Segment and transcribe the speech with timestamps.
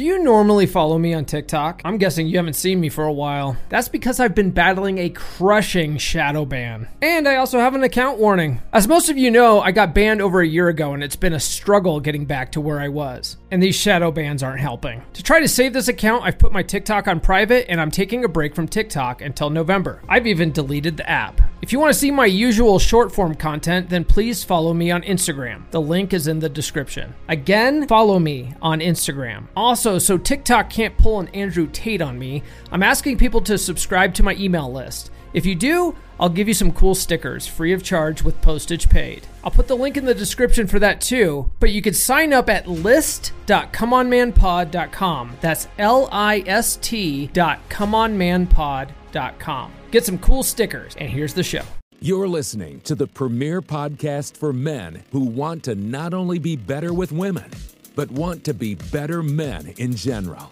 [0.00, 1.82] Do you normally follow me on TikTok?
[1.84, 3.58] I'm guessing you haven't seen me for a while.
[3.68, 6.88] That's because I've been battling a crushing shadow ban.
[7.02, 8.62] And I also have an account warning.
[8.72, 11.34] As most of you know, I got banned over a year ago and it's been
[11.34, 13.36] a struggle getting back to where I was.
[13.50, 15.02] And these shadow bans aren't helping.
[15.14, 18.24] To try to save this account, I've put my TikTok on private and I'm taking
[18.24, 20.02] a break from TikTok until November.
[20.08, 21.40] I've even deleted the app.
[21.62, 25.02] If you want to see my usual short form content, then please follow me on
[25.02, 25.70] Instagram.
[25.72, 27.14] The link is in the description.
[27.28, 29.48] Again, follow me on Instagram.
[29.56, 33.56] Also, also, so TikTok can't pull an Andrew Tate on me, I'm asking people to
[33.56, 35.10] subscribe to my email list.
[35.32, 39.26] If you do, I'll give you some cool stickers free of charge with postage paid.
[39.42, 42.50] I'll put the link in the description for that too, but you can sign up
[42.50, 45.36] at list.comeonmanpod.com.
[45.40, 49.72] That's L I S T dot comeonmanpod.com.
[49.90, 51.62] Get some cool stickers, and here's the show.
[52.00, 56.94] You're listening to the premier podcast for men who want to not only be better
[56.94, 57.50] with women
[57.94, 60.50] but want to be better men in general.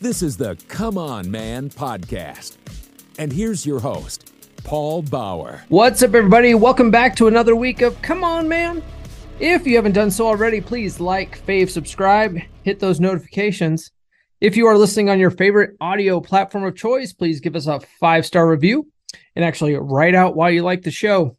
[0.00, 2.56] This is the Come On Man podcast.
[3.18, 4.32] And here's your host,
[4.66, 5.62] Paul Bauer.
[5.68, 6.52] What's up, everybody?
[6.52, 8.82] Welcome back to another week of Come On Man.
[9.38, 13.92] If you haven't done so already, please like, fave, subscribe, hit those notifications.
[14.40, 17.78] If you are listening on your favorite audio platform of choice, please give us a
[18.00, 18.90] five star review
[19.36, 21.36] and actually write out why you like the show.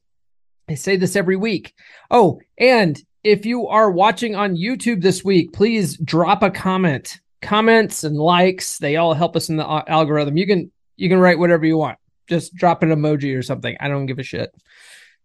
[0.70, 1.74] I say this every week.
[2.10, 7.20] Oh, and if you are watching on YouTube this week, please drop a comment.
[7.42, 10.38] Comments and likes, they all help us in the algorithm.
[10.38, 11.98] You can you can write whatever you want.
[12.28, 13.76] Just drop an emoji or something.
[13.80, 14.54] I don't give a shit.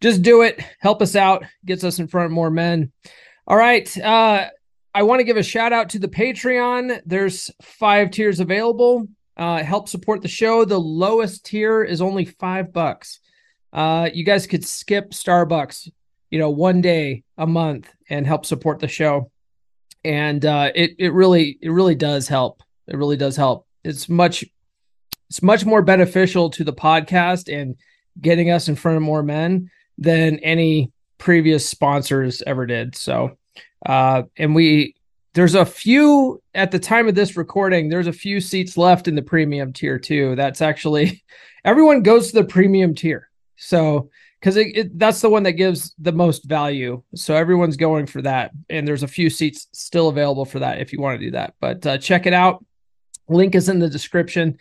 [0.01, 0.61] Just do it.
[0.81, 1.45] Help us out.
[1.65, 2.93] Gets us in front of more men.
[3.47, 3.99] All right.
[3.99, 4.49] Uh
[4.95, 7.01] I want to give a shout out to the Patreon.
[7.07, 9.09] There's five tiers available.
[9.39, 10.67] Uh, help support the show.
[10.67, 13.19] The lowest tier is only five bucks.
[13.73, 15.89] Uh, you guys could skip Starbucks
[16.33, 19.31] you know, one day a month and help support the show.
[20.03, 22.63] And uh, it it really it really does help.
[22.89, 23.69] It really does help.
[23.85, 24.43] It's much
[25.33, 27.75] it's much more beneficial to the podcast and
[28.21, 32.95] getting us in front of more men than any previous sponsors ever did.
[32.95, 33.39] So,
[33.87, 34.95] uh, and we
[35.33, 37.89] there's a few at the time of this recording.
[37.89, 40.37] There's a few seats left in the premium tier too.
[40.37, 41.25] That's actually
[41.65, 43.31] everyone goes to the premium tier.
[43.57, 44.59] So because
[44.97, 47.03] that's the one that gives the most value.
[47.15, 50.93] So everyone's going for that, and there's a few seats still available for that if
[50.93, 51.55] you want to do that.
[51.59, 52.63] But uh, check it out.
[53.31, 54.59] Link is in the description.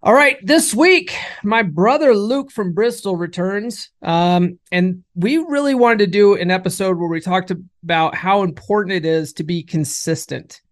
[0.00, 5.98] All right, this week my brother Luke from Bristol returns, um, and we really wanted
[5.98, 7.50] to do an episode where we talked
[7.82, 10.62] about how important it is to be consistent,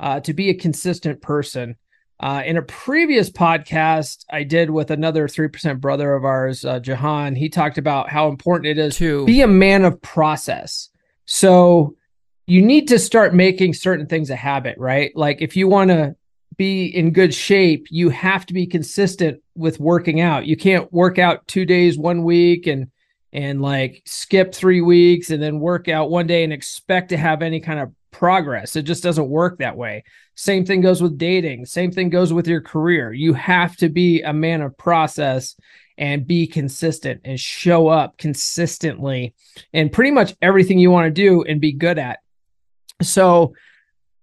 [0.00, 1.76] uh, to be a consistent person.
[2.18, 7.36] Uh, in a previous podcast I did with another 3% brother of ours, uh, Jahan,
[7.36, 10.88] he talked about how important it is to be a man of process.
[11.24, 11.94] So
[12.46, 15.12] you need to start making certain things a habit, right?
[15.14, 16.16] Like if you want to
[16.56, 20.46] be in good shape, you have to be consistent with working out.
[20.46, 22.90] You can't work out two days one week and
[23.32, 27.40] and like skip three weeks and then work out one day and expect to have
[27.40, 28.76] any kind of progress.
[28.76, 30.04] It just doesn't work that way.
[30.34, 31.64] Same thing goes with dating.
[31.64, 33.12] Same thing goes with your career.
[33.12, 35.56] You have to be a man of process
[35.98, 39.34] and be consistent and show up consistently
[39.72, 42.20] in pretty much everything you want to do and be good at.
[43.00, 43.54] So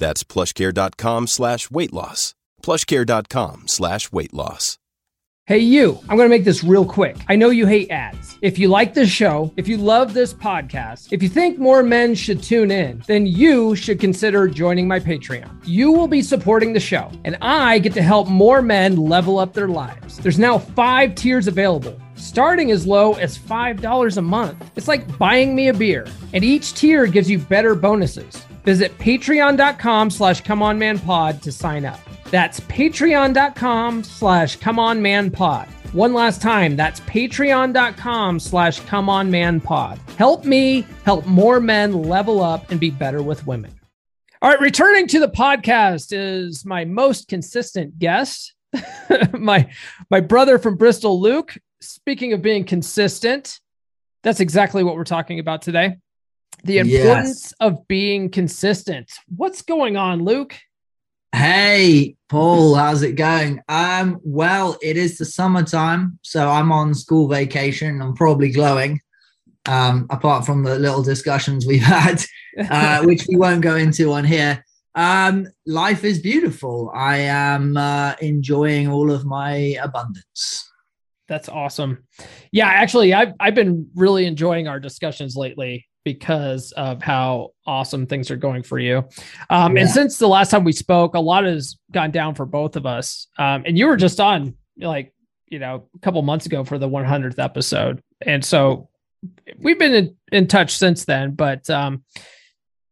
[0.00, 2.34] That's plushcare.com slash weight loss.
[2.64, 4.78] Plushcare.com slash weight loss.
[5.46, 7.16] Hey, you, I'm going to make this real quick.
[7.28, 8.38] I know you hate ads.
[8.40, 12.14] If you like this show, if you love this podcast, if you think more men
[12.14, 15.50] should tune in, then you should consider joining my Patreon.
[15.64, 19.52] You will be supporting the show, and I get to help more men level up
[19.52, 20.18] their lives.
[20.18, 24.70] There's now five tiers available starting as low as $5 a month.
[24.76, 28.46] It's like buying me a beer, and each tier gives you better bonuses.
[28.64, 32.00] Visit patreon.com slash comeonmanpod to sign up.
[32.30, 35.68] That's patreon.com slash comeonmanpod.
[35.92, 39.98] One last time, that's patreon.com slash comeonmanpod.
[40.10, 43.74] Help me help more men level up and be better with women.
[44.40, 48.54] All right, returning to the podcast is my most consistent guest,
[49.32, 49.68] my
[50.10, 51.58] my brother from Bristol, Luke.
[51.80, 53.58] Speaking of being consistent,
[54.22, 55.96] that's exactly what we're talking about today.
[56.64, 57.54] The importance yes.
[57.60, 59.10] of being consistent.
[59.34, 60.56] What's going on, Luke?
[61.32, 63.60] Hey, Paul, how's it going?
[63.68, 68.02] Um, well, it is the summertime, so I'm on school vacation.
[68.02, 69.00] I'm probably glowing.
[69.66, 72.24] Um, apart from the little discussions we've had,
[72.68, 74.64] uh, which we won't go into on here.
[74.94, 76.90] Um, life is beautiful.
[76.92, 80.68] I am uh, enjoying all of my abundance.
[81.28, 82.04] That's awesome.
[82.50, 88.30] Yeah, actually, I've I've been really enjoying our discussions lately because of how awesome things
[88.30, 89.04] are going for you.
[89.48, 89.82] Um, yeah.
[89.82, 92.86] And since the last time we spoke, a lot has gone down for both of
[92.86, 93.26] us.
[93.38, 95.12] Um, and you were just on like
[95.48, 98.88] you know a couple months ago for the 100th episode, and so
[99.58, 101.32] we've been in, in touch since then.
[101.34, 102.04] But um,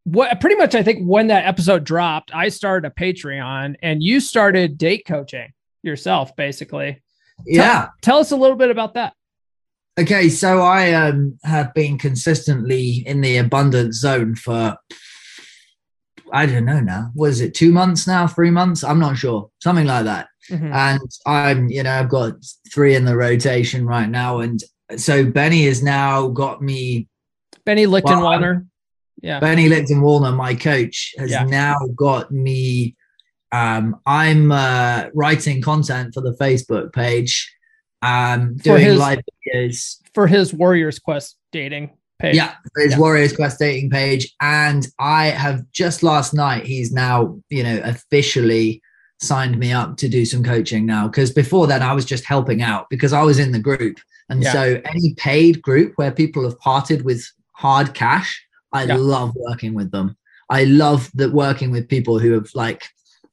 [0.05, 4.21] what pretty much I think when that episode dropped, I started a Patreon, and you
[4.21, 5.53] started date coaching
[5.83, 7.03] yourself, basically.
[7.47, 7.63] Yeah.
[7.63, 9.15] Tell, tell us a little bit about that.
[9.99, 14.77] Okay, so I um, have been consistently in the abundance zone for
[16.33, 17.11] I don't know now.
[17.15, 17.55] What is it?
[17.55, 18.27] Two months now?
[18.27, 18.85] Three months?
[18.85, 19.51] I'm not sure.
[19.63, 20.29] Something like that.
[20.51, 20.73] Mm-hmm.
[20.73, 22.35] And I'm, you know, I've got
[22.73, 24.63] three in the rotation right now, and
[24.97, 27.09] so Benny has now got me.
[27.65, 28.55] Benny Lichtenwalner.
[28.55, 28.63] Well,
[29.21, 29.41] yeah.
[29.41, 31.45] Benny Lichtenwalner, my coach, has yeah.
[31.45, 32.97] now got me
[33.53, 37.51] um, I'm uh, writing content for the Facebook page,
[38.03, 42.37] um, doing his, live videos for his Warriors Quest dating page.
[42.37, 42.99] Yeah, his yeah.
[42.99, 46.67] Warriors Quest dating page, and I have just last night.
[46.67, 48.83] He's now, you know, officially
[49.21, 52.63] signed me up to do some coaching now because before then I was just helping
[52.63, 53.99] out because I was in the group,
[54.29, 54.53] and yeah.
[54.53, 58.97] so any paid group where people have parted with hard cash, I yeah.
[58.97, 60.17] love working with them.
[60.51, 62.85] I love that working with people who have like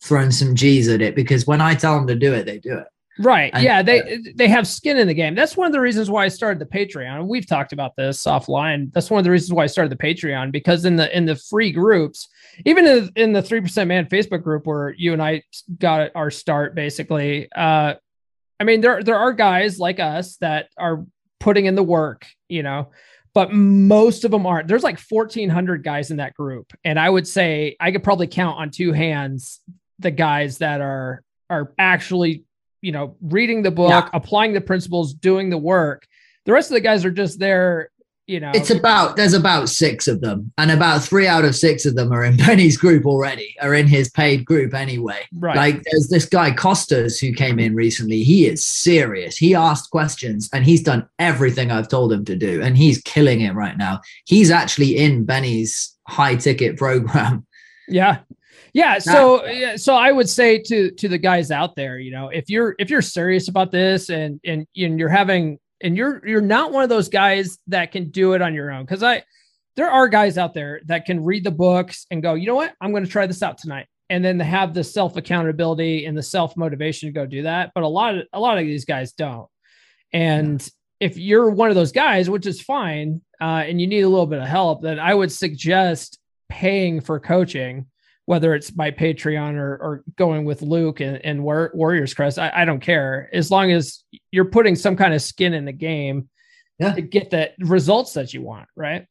[0.04, 2.78] thrown some G's at it because when I tell them to do it, they do
[2.78, 2.88] it.
[3.18, 3.54] Right.
[3.62, 3.82] Yeah.
[3.82, 5.36] They uh, they have skin in the game.
[5.36, 7.28] That's one of the reasons why I started the Patreon.
[7.28, 8.92] We've talked about this offline.
[8.92, 11.36] That's one of the reasons why I started the Patreon because in the in the
[11.36, 12.28] free groups,
[12.66, 15.44] even in, in the three percent man Facebook group where you and I
[15.80, 17.50] got our start, basically.
[17.54, 17.96] Uh,
[18.60, 21.06] I mean, there there are guys like us that are
[21.40, 22.92] putting in the work, you know,
[23.34, 24.68] but most of them aren't.
[24.68, 28.60] There's like 1,400 guys in that group, and I would say I could probably count
[28.60, 29.62] on two hands
[30.00, 32.44] the guys that are are actually
[32.86, 34.10] you know reading the book yeah.
[34.14, 36.08] applying the principles doing the work.
[36.46, 37.90] The rest of the guys are just there
[38.28, 38.52] you know.
[38.56, 42.12] It's about there's about six of them and about three out of six of them
[42.12, 45.20] are in benny's group already are in his paid group anyway.
[45.34, 45.56] Right.
[45.56, 48.24] Like there's this guy costas who came in recently.
[48.24, 49.38] He is serious.
[49.38, 53.42] He asked questions and he's done everything i've told him to do and he's killing
[53.42, 54.02] it right now.
[54.26, 57.46] He's actually in benny's high ticket program.
[57.88, 58.22] Yeah
[58.76, 62.28] yeah, so yeah, so I would say to to the guys out there, you know,
[62.28, 66.42] if you're if you're serious about this and and and you're having and you're you're
[66.42, 69.24] not one of those guys that can do it on your own because I
[69.78, 72.74] there are guys out there that can read the books and go, you know what,
[72.82, 76.24] I'm going to try this out tonight, and then have the self accountability and the
[76.24, 77.72] self motivation to go do that.
[77.74, 79.48] But a lot of a lot of these guys don't,
[80.12, 80.68] and
[81.00, 84.28] if you're one of those guys, which is fine, uh, and you need a little
[84.28, 86.20] bit of help, then I would suggest
[86.50, 87.86] paying for coaching
[88.26, 92.52] whether it's by Patreon or, or going with Luke and, and War, Warriors Quest, I,
[92.54, 93.30] I, don't care.
[93.32, 96.30] As long as you're putting some kind of skin in the game
[96.80, 96.94] yeah.
[96.94, 99.06] to get the results that you want, right?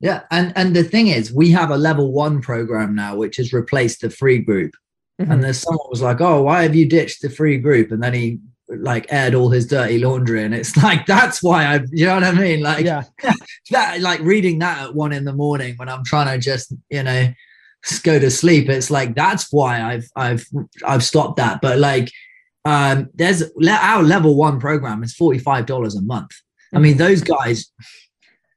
[0.00, 0.22] Yeah.
[0.30, 4.00] And and the thing is, we have a level one program now, which has replaced
[4.00, 4.72] the free group.
[5.20, 5.32] Mm-hmm.
[5.32, 7.90] And there's someone was like, Oh, why have you ditched the free group?
[7.90, 10.44] And then he like aired all his dirty laundry.
[10.44, 12.62] And it's like, that's why I you know what I mean?
[12.62, 13.02] Like yeah.
[13.70, 17.02] that like reading that at one in the morning when I'm trying to just, you
[17.02, 17.32] know,
[18.02, 18.68] go to sleep.
[18.68, 20.46] It's like that's why I've I've
[20.86, 21.60] I've stopped that.
[21.60, 22.10] But like
[22.64, 26.30] um there's our level one program is $45 a month.
[26.74, 27.70] I mean, those guys,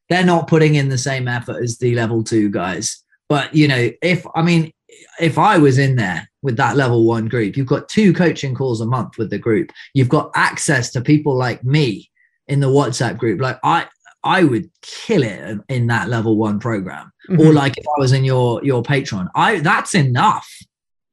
[0.10, 3.04] they're not putting in the same effort as the level two guys.
[3.30, 4.74] But you know, if I mean,
[5.20, 8.82] if I was in there with that level one group, you've got two coaching calls
[8.82, 9.72] a month with the group.
[9.94, 12.10] You've got access to people like me
[12.48, 13.40] in the WhatsApp group.
[13.40, 13.88] Like I
[14.24, 17.12] I would kill it in that level one program.
[17.32, 17.48] Mm-hmm.
[17.48, 20.50] Or like if I was in your your Patreon, I that's enough.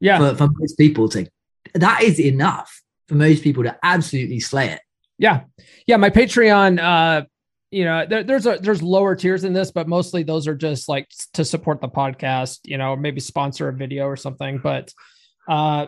[0.00, 1.26] Yeah, for, for most people to
[1.74, 4.80] that is enough for most people to absolutely slay it.
[5.18, 5.42] Yeah,
[5.86, 5.96] yeah.
[5.96, 7.24] My Patreon, uh,
[7.70, 10.88] you know, there, there's a there's lower tiers in this, but mostly those are just
[10.88, 12.60] like to support the podcast.
[12.64, 14.58] You know, maybe sponsor a video or something.
[14.58, 14.92] But
[15.48, 15.86] uh,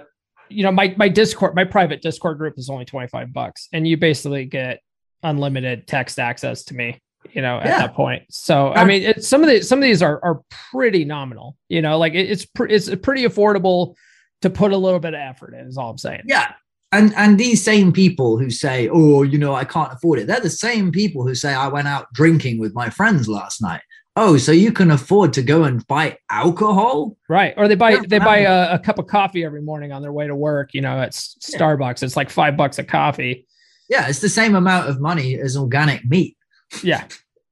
[0.48, 3.86] you know, my my Discord, my private Discord group is only twenty five bucks, and
[3.86, 4.80] you basically get
[5.22, 7.00] unlimited text access to me
[7.32, 7.78] you know, at yeah.
[7.78, 8.22] that point.
[8.30, 11.56] So I mean, it, some of the some of these are are pretty nominal.
[11.68, 13.94] You know, like it, it's pre- it's pretty affordable
[14.42, 15.66] to put a little bit of effort in.
[15.66, 16.22] Is all I'm saying.
[16.24, 16.52] Yeah,
[16.92, 20.40] and and these same people who say, "Oh, you know, I can't afford it," they're
[20.40, 23.82] the same people who say, "I went out drinking with my friends last night."
[24.16, 27.16] oh, so you can afford to go and buy alcohol?
[27.28, 27.54] Right.
[27.56, 30.26] Or they buy they buy a, a, cup of coffee every morning on their way
[30.26, 30.74] to work.
[30.74, 32.02] You know, it's Starbucks.
[32.02, 32.06] Yeah.
[32.06, 33.46] It's like five bucks a coffee.
[33.88, 36.36] Yeah, it's the same amount of money as organic meat.
[36.82, 37.06] Yeah.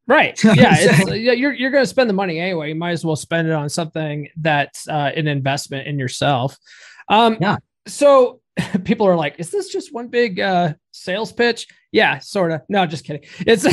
[0.07, 0.43] Right.
[0.45, 0.75] Yeah.
[0.79, 2.71] It's, you're you're going to spend the money anyway.
[2.71, 6.57] You might as well spend it on something that's uh, an investment in yourself.
[7.09, 7.59] Um, yeah.
[7.87, 8.41] So
[8.85, 11.67] people are like, is this just one big uh, sales pitch?
[11.93, 12.63] Yeah, sort of.
[12.69, 13.29] No, just kidding.
[13.41, 13.67] It's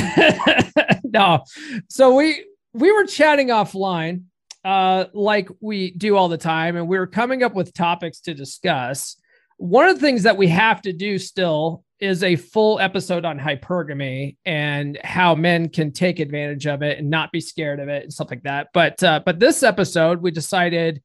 [1.04, 1.44] no.
[1.90, 4.24] So we we were chatting offline,
[4.66, 8.34] uh, like we do all the time, and we were coming up with topics to
[8.34, 9.16] discuss.
[9.58, 13.40] One of the things that we have to do still is a full episode on
[13.40, 18.04] hypergamy and how men can take advantage of it and not be scared of it
[18.04, 18.68] and stuff like that.
[18.74, 21.02] But uh, but this episode, we decided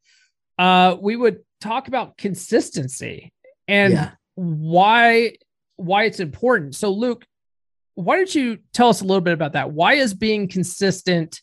[0.58, 3.32] uh, we would talk about consistency
[3.68, 4.10] and yeah.
[4.34, 5.36] why
[5.76, 6.74] why it's important.
[6.74, 7.24] So, Luke,
[7.94, 9.72] why don't you tell us a little bit about that?
[9.72, 11.40] Why is being consistent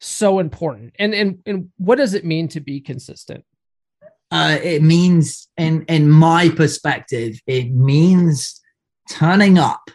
[0.00, 0.94] so important?
[0.98, 3.44] And and and what does it mean to be consistent?
[4.30, 8.60] Uh, it means, in in my perspective, it means
[9.08, 9.90] turning up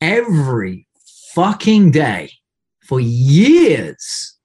[0.00, 0.86] every
[1.34, 2.30] fucking day
[2.82, 4.36] for years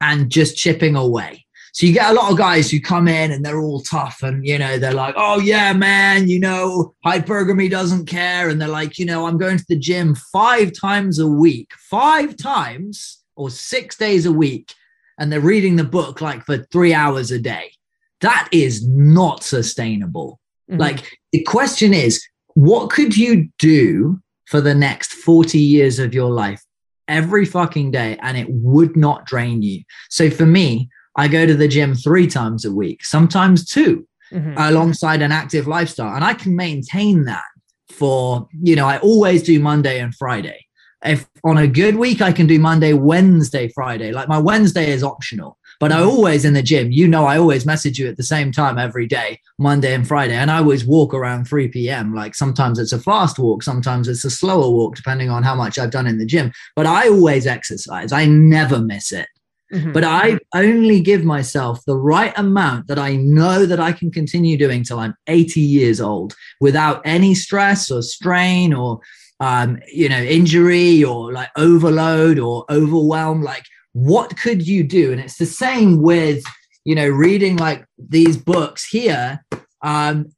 [0.00, 1.44] and just chipping away.
[1.72, 4.44] So you get a lot of guys who come in and they're all tough and,
[4.44, 8.48] you know, they're like, oh, yeah, man, you know, hypergamy doesn't care.
[8.48, 12.36] And they're like, you know, I'm going to the gym five times a week, five
[12.36, 14.74] times or six days a week.
[15.18, 17.72] And they're reading the book like for three hours a day.
[18.20, 20.40] That is not sustainable.
[20.68, 20.80] Mm-hmm.
[20.80, 26.30] Like the question is, what could you do for the next 40 years of your
[26.30, 26.62] life
[27.08, 29.82] every fucking day and it would not drain you?
[30.08, 34.54] So for me, I go to the gym three times a week, sometimes 2 mm-hmm.
[34.56, 36.14] alongside an active lifestyle.
[36.14, 37.44] And I can maintain that
[37.90, 40.66] for, you know, I always do Monday and Friday.
[41.04, 44.12] If on a good week, I can do Monday, Wednesday, Friday.
[44.12, 46.10] Like my Wednesday is optional, but I mm-hmm.
[46.10, 49.06] always in the gym, you know, I always message you at the same time every
[49.06, 50.34] day, Monday and Friday.
[50.34, 52.14] And I always walk around 3 p.m.
[52.14, 55.78] Like sometimes it's a fast walk, sometimes it's a slower walk, depending on how much
[55.78, 56.52] I've done in the gym.
[56.76, 59.26] But I always exercise, I never miss it.
[59.72, 59.92] Mm-hmm.
[59.92, 64.58] But I only give myself the right amount that I know that I can continue
[64.58, 69.00] doing till I'm 80 years old without any stress or strain or
[69.38, 73.42] um, you know injury or like overload or overwhelm.
[73.42, 75.12] Like, what could you do?
[75.12, 76.42] And it's the same with
[76.84, 79.44] you know reading like these books here.
[79.82, 80.32] Um,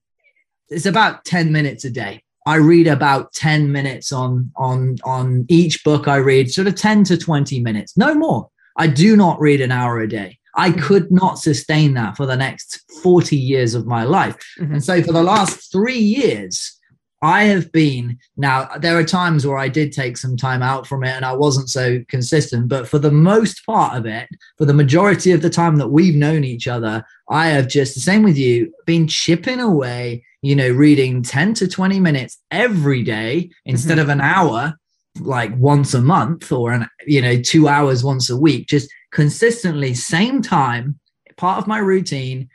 [0.69, 2.23] it's about 10 minutes a day.
[2.47, 7.05] I read about 10 minutes on on on each book I read, sort of 10
[7.05, 8.49] to 20 minutes, no more.
[8.77, 10.39] I do not read an hour a day.
[10.55, 10.81] I mm-hmm.
[10.81, 14.37] could not sustain that for the next 40 years of my life.
[14.59, 14.75] Mm-hmm.
[14.75, 16.79] And so for the last three years,
[17.23, 21.05] I have been now, there are times where I did take some time out from
[21.05, 24.75] it and I wasn't so consistent, but for the most part of it, for the
[24.75, 28.37] majority of the time that we've known each other, I have just the same with
[28.37, 34.01] you, been chipping away, you know, reading 10 to 20 minutes every day instead mm-hmm.
[34.01, 34.75] of an hour
[35.21, 39.93] like once a month or an you know two hours once a week just consistently
[39.93, 40.99] same time
[41.37, 42.49] part of my routine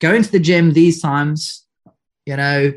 [0.00, 1.64] going to the gym these times
[2.26, 2.72] you know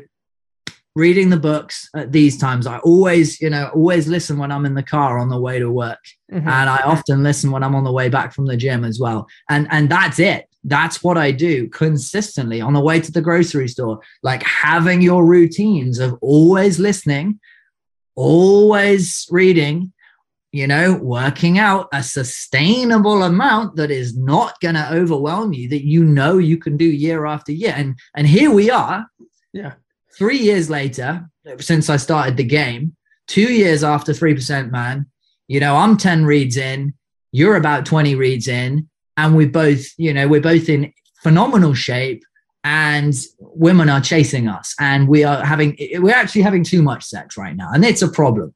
[0.96, 4.74] reading the books at these times i always you know always listen when i'm in
[4.74, 6.48] the car on the way to work mm-hmm.
[6.48, 9.26] and i often listen when i'm on the way back from the gym as well
[9.48, 13.68] and and that's it that's what i do consistently on the way to the grocery
[13.68, 17.38] store like having your routines of always listening
[18.16, 19.92] always reading,
[20.50, 25.84] you know, working out a sustainable amount that is not going to overwhelm you, that
[25.84, 27.74] you know you can do year after year.
[27.76, 29.06] And and here we are.
[29.52, 29.74] Yeah.
[30.16, 31.28] Three years later,
[31.60, 32.96] since I started the game,
[33.26, 35.06] two years after 3% man,
[35.48, 36.94] you know, I'm 10 reads in,
[37.32, 40.92] you're about 20 reads in, and we both, you know, we're both in
[41.22, 42.24] phenomenal shape
[42.66, 47.36] and women are chasing us and we are having we're actually having too much sex
[47.36, 48.52] right now and it's a problem.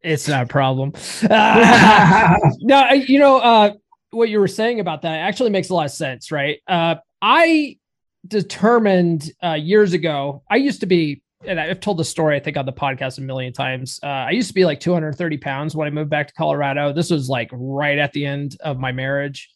[0.00, 0.92] It's not a problem.
[1.28, 3.72] Uh, no you know uh,
[4.10, 6.60] what you were saying about that actually makes a lot of sense right?
[6.66, 7.76] Uh, i
[8.26, 12.56] determined uh, years ago i used to be and i've told the story i think
[12.56, 15.88] on the podcast a million times uh, i used to be like 230 pounds when
[15.88, 19.50] i moved back to colorado this was like right at the end of my marriage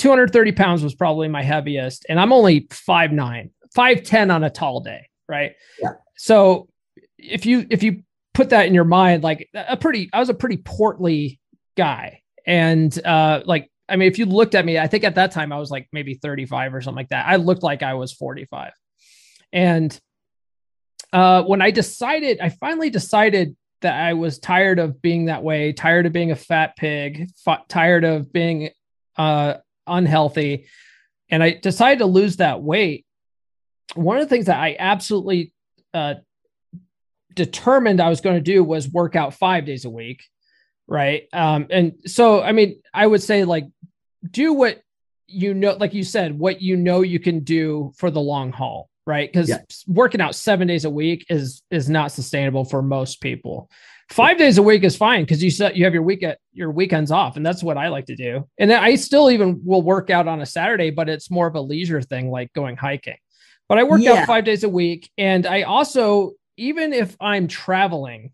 [0.00, 5.06] 230 pounds was probably my heaviest, and I'm only 5'9, 5'10 on a tall day,
[5.28, 5.52] right?
[5.78, 5.90] Yeah.
[6.16, 6.70] So
[7.18, 8.02] if you if you
[8.32, 11.38] put that in your mind, like a pretty, I was a pretty portly
[11.76, 15.32] guy, and uh, like I mean, if you looked at me, I think at that
[15.32, 17.26] time I was like maybe 35 or something like that.
[17.26, 18.72] I looked like I was 45,
[19.52, 20.00] and
[21.12, 25.72] uh, when I decided, I finally decided that I was tired of being that way,
[25.72, 28.70] tired of being a fat pig, f- tired of being
[29.16, 29.54] uh,
[29.86, 30.66] unhealthy,
[31.30, 33.06] and I decided to lose that weight.
[33.94, 35.52] One of the things that I absolutely
[35.92, 36.14] uh,
[37.34, 40.22] determined I was going to do was work out five days a week,
[40.90, 41.26] right?
[41.32, 43.66] Um, and so, I mean, I would say like
[44.30, 44.82] do what
[45.26, 48.90] you know, like you said, what you know you can do for the long haul
[49.10, 49.32] right?
[49.32, 49.58] Because yeah.
[49.88, 53.68] working out seven days a week is is not sustainable for most people.
[54.08, 56.70] Five days a week is fine because you set you have your week at your
[56.70, 58.48] weekends off, and that's what I like to do.
[58.58, 61.60] And I still even will work out on a Saturday, but it's more of a
[61.60, 63.16] leisure thing, like going hiking.
[63.68, 64.12] But I work yeah.
[64.12, 68.32] out five days a week, and I also even if I'm traveling,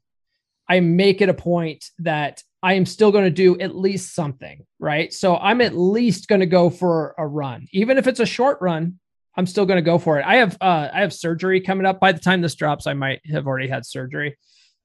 [0.69, 4.65] I make it a point that I am still going to do at least something,
[4.79, 5.13] right?
[5.13, 8.59] So I'm at least going to go for a run, even if it's a short
[8.61, 8.99] run.
[9.37, 10.25] I'm still going to go for it.
[10.27, 12.01] I have uh, I have surgery coming up.
[12.01, 14.39] By the time this drops, I might have already had surgery.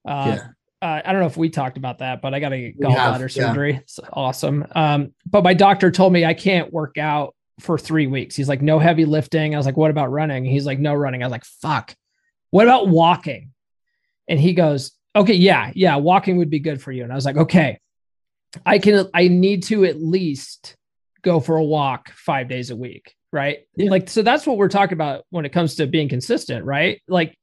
[0.06, 0.48] Uh, yeah.
[0.82, 3.72] Uh, I don't know if we talked about that, but I got a gallbladder surgery.
[3.72, 3.78] Yeah.
[3.78, 4.66] It's awesome.
[4.74, 8.34] Um, but my doctor told me I can't work out for three weeks.
[8.34, 9.54] He's like, no heavy lifting.
[9.54, 10.44] I was like, what about running?
[10.44, 11.22] He's like, no running.
[11.22, 11.94] I was like, fuck.
[12.50, 13.52] What about walking?
[14.28, 17.02] And he goes, okay, yeah, yeah, walking would be good for you.
[17.02, 17.78] And I was like, okay,
[18.64, 19.08] I can.
[19.14, 20.76] I need to at least
[21.22, 23.66] go for a walk five days a week right?
[23.76, 23.90] Yeah.
[23.90, 27.02] Like, so that's what we're talking about when it comes to being consistent, right?
[27.08, 27.36] Like,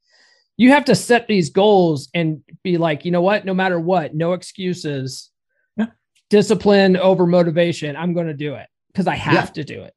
[0.56, 3.46] you have to set these goals and be like, you know what?
[3.46, 5.32] No matter what, no excuses,
[5.78, 5.88] yeah.
[6.30, 7.96] discipline over motivation.
[7.96, 9.52] I'm going to do it because I have yeah.
[9.52, 9.94] to do it.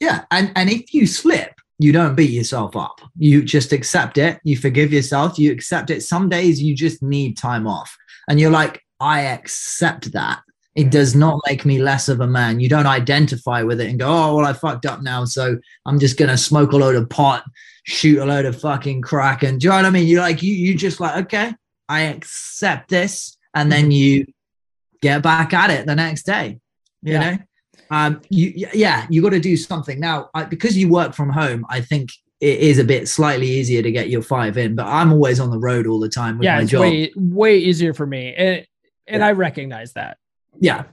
[0.00, 0.24] Yeah.
[0.30, 3.00] And, and if you slip, you don't beat yourself up.
[3.16, 4.38] You just accept it.
[4.44, 5.38] You forgive yourself.
[5.38, 6.02] You accept it.
[6.02, 7.96] Some days you just need time off.
[8.28, 10.42] And you're like, I accept that.
[10.74, 12.60] It does not make me less of a man.
[12.60, 15.24] You don't identify with it and go, oh, well, I fucked up now.
[15.24, 17.44] So I'm just going to smoke a load of pot,
[17.84, 19.42] shoot a load of fucking crack.
[19.42, 20.06] And do you know what I mean?
[20.06, 21.54] You're like, you, you just like, okay,
[21.88, 23.38] I accept this.
[23.54, 23.90] And then mm-hmm.
[23.92, 24.26] you
[25.00, 26.60] get back at it the next day,
[27.02, 27.30] you yeah.
[27.30, 27.38] know?
[27.90, 31.66] Um, you, yeah, you got to do something now I, because you work from home.
[31.68, 35.12] I think it is a bit slightly easier to get your five in, but I'm
[35.12, 36.82] always on the road all the time with yeah, my job.
[36.82, 38.34] Way, way easier for me.
[38.34, 38.66] And,
[39.06, 39.26] and yeah.
[39.26, 40.18] I recognize that
[40.60, 40.84] yeah.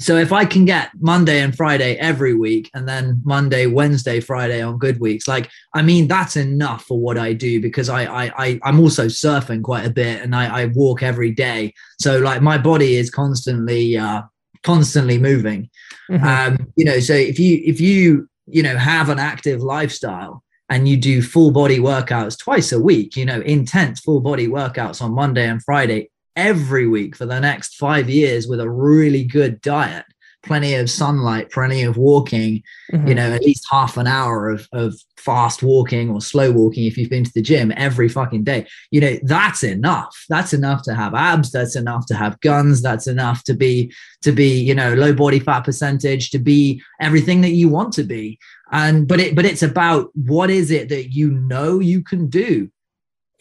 [0.00, 4.60] So if I can get Monday and Friday every week and then Monday, Wednesday, Friday
[4.60, 8.32] on good weeks, like I mean that's enough for what I do because I I,
[8.36, 11.74] I I'm also surfing quite a bit and I, I walk every day.
[12.00, 14.22] So like my body is constantly uh
[14.64, 15.70] constantly moving.
[16.10, 16.24] Mm-hmm.
[16.24, 20.88] Um, you know, so if you if you you know have an active lifestyle and
[20.88, 25.14] you do full body workouts twice a week, you know, intense full body workouts on
[25.14, 30.04] Monday and Friday every week for the next five years with a really good diet
[30.44, 33.06] plenty of sunlight plenty of walking mm-hmm.
[33.06, 36.98] you know at least half an hour of, of fast walking or slow walking if
[36.98, 38.66] you've been to the gym every fucking day.
[38.90, 40.24] You know that's enough.
[40.28, 41.50] That's enough to have abs.
[41.50, 42.82] That's enough to have guns.
[42.82, 47.40] That's enough to be to be you know low body fat percentage to be everything
[47.40, 48.38] that you want to be.
[48.70, 52.70] And but it but it's about what is it that you know you can do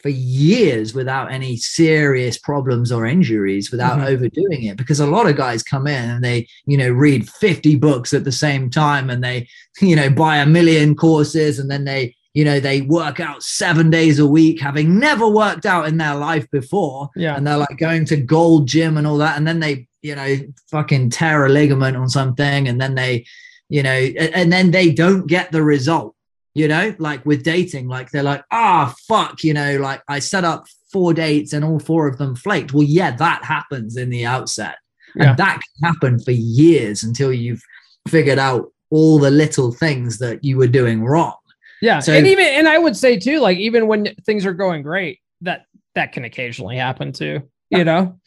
[0.03, 4.07] for years without any serious problems or injuries without mm-hmm.
[4.07, 7.77] overdoing it because a lot of guys come in and they you know read 50
[7.77, 9.47] books at the same time and they
[9.81, 13.89] you know buy a million courses and then they you know they work out seven
[13.89, 17.09] days a week having never worked out in their life before.
[17.15, 17.37] Yeah.
[17.37, 19.37] And they're like going to gold gym and all that.
[19.37, 20.35] And then they you know
[20.69, 23.25] fucking tear a ligament on something and then they
[23.69, 26.15] you know and then they don't get the result
[26.53, 30.19] you know like with dating like they're like ah oh, fuck you know like i
[30.19, 34.09] set up four dates and all four of them flaked well yeah that happens in
[34.09, 34.75] the outset
[35.15, 35.29] yeah.
[35.29, 37.63] and that can happen for years until you've
[38.07, 41.35] figured out all the little things that you were doing wrong
[41.81, 44.83] yeah so, and even and i would say too like even when things are going
[44.83, 47.83] great that that can occasionally happen too you yeah.
[47.83, 48.19] know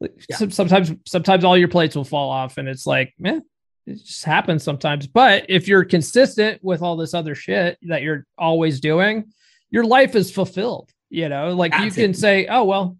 [0.00, 0.36] yeah.
[0.48, 3.42] sometimes sometimes all your plates will fall off and it's like man
[3.86, 5.06] it just happens sometimes.
[5.06, 9.32] But if you're consistent with all this other shit that you're always doing,
[9.70, 10.90] your life is fulfilled.
[11.10, 12.16] You know, like That's you can it.
[12.16, 12.96] say, oh, well,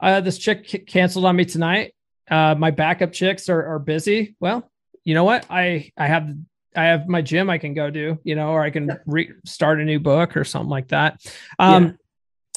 [0.00, 1.94] uh, this chick canceled on me tonight.
[2.28, 4.34] Uh, my backup chicks are, are busy.
[4.40, 4.68] Well,
[5.04, 5.46] you know what?
[5.50, 6.34] I, I have,
[6.74, 9.80] I have my gym I can go do, you know, or I can re- start
[9.80, 11.20] a new book or something like that.
[11.58, 11.84] Um,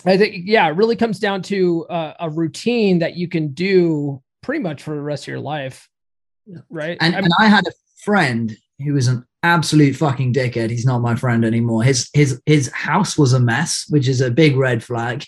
[0.06, 0.14] yeah.
[0.14, 4.24] I think, yeah, it really comes down to uh, a routine that you can do
[4.42, 5.90] pretty much for the rest of your life
[6.70, 6.98] right?
[7.02, 7.72] And, and I had a
[8.04, 10.70] friend who was an absolute fucking dickhead.
[10.70, 11.84] He's not my friend anymore.
[11.84, 15.24] His his his house was a mess, which is a big red flag.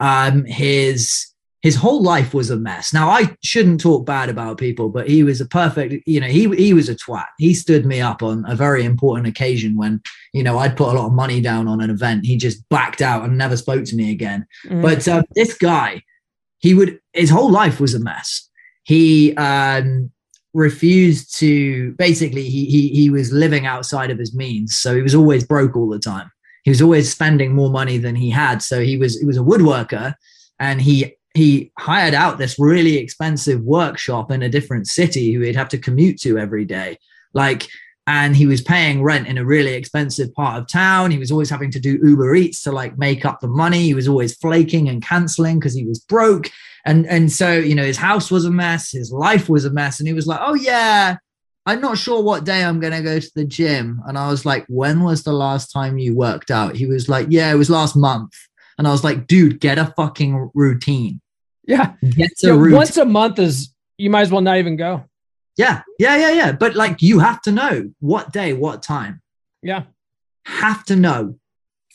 [0.00, 1.32] Um, his
[1.62, 2.92] his whole life was a mess.
[2.92, 6.48] Now I shouldn't talk bad about people, but he was a perfect, you know, he
[6.56, 7.26] he was a twat.
[7.38, 10.98] He stood me up on a very important occasion when, you know, I'd put a
[10.98, 12.26] lot of money down on an event.
[12.26, 14.44] He just backed out and never spoke to me again.
[14.66, 14.82] Mm.
[14.82, 16.02] But uh, this guy,
[16.58, 18.48] he would his whole life was a mess.
[18.82, 20.10] He um,
[20.54, 25.14] refused to basically he, he he was living outside of his means, so he was
[25.14, 26.30] always broke all the time.
[26.64, 28.62] He was always spending more money than he had.
[28.62, 30.14] So he was he was a woodworker,
[30.58, 35.56] and he he hired out this really expensive workshop in a different city who he'd
[35.56, 36.98] have to commute to every day.
[37.32, 37.68] Like
[38.06, 41.10] and he was paying rent in a really expensive part of town.
[41.12, 43.82] He was always having to do Uber Eats to like make up the money.
[43.84, 46.50] He was always flaking and canceling because he was broke.
[46.84, 50.00] And and so, you know, his house was a mess, his life was a mess.
[50.00, 51.16] And he was like, Oh yeah,
[51.64, 54.00] I'm not sure what day I'm gonna go to the gym.
[54.06, 56.74] And I was like, When was the last time you worked out?
[56.74, 58.32] He was like, Yeah, it was last month.
[58.78, 61.20] And I was like, dude, get a fucking routine.
[61.68, 61.92] Yeah.
[62.02, 62.76] Get a Yeah, routine.
[62.78, 65.04] once a month is you might as well not even go.
[65.56, 66.52] Yeah, yeah, yeah, yeah.
[66.52, 69.20] But like you have to know what day, what time.
[69.62, 69.84] Yeah.
[70.44, 71.38] have to know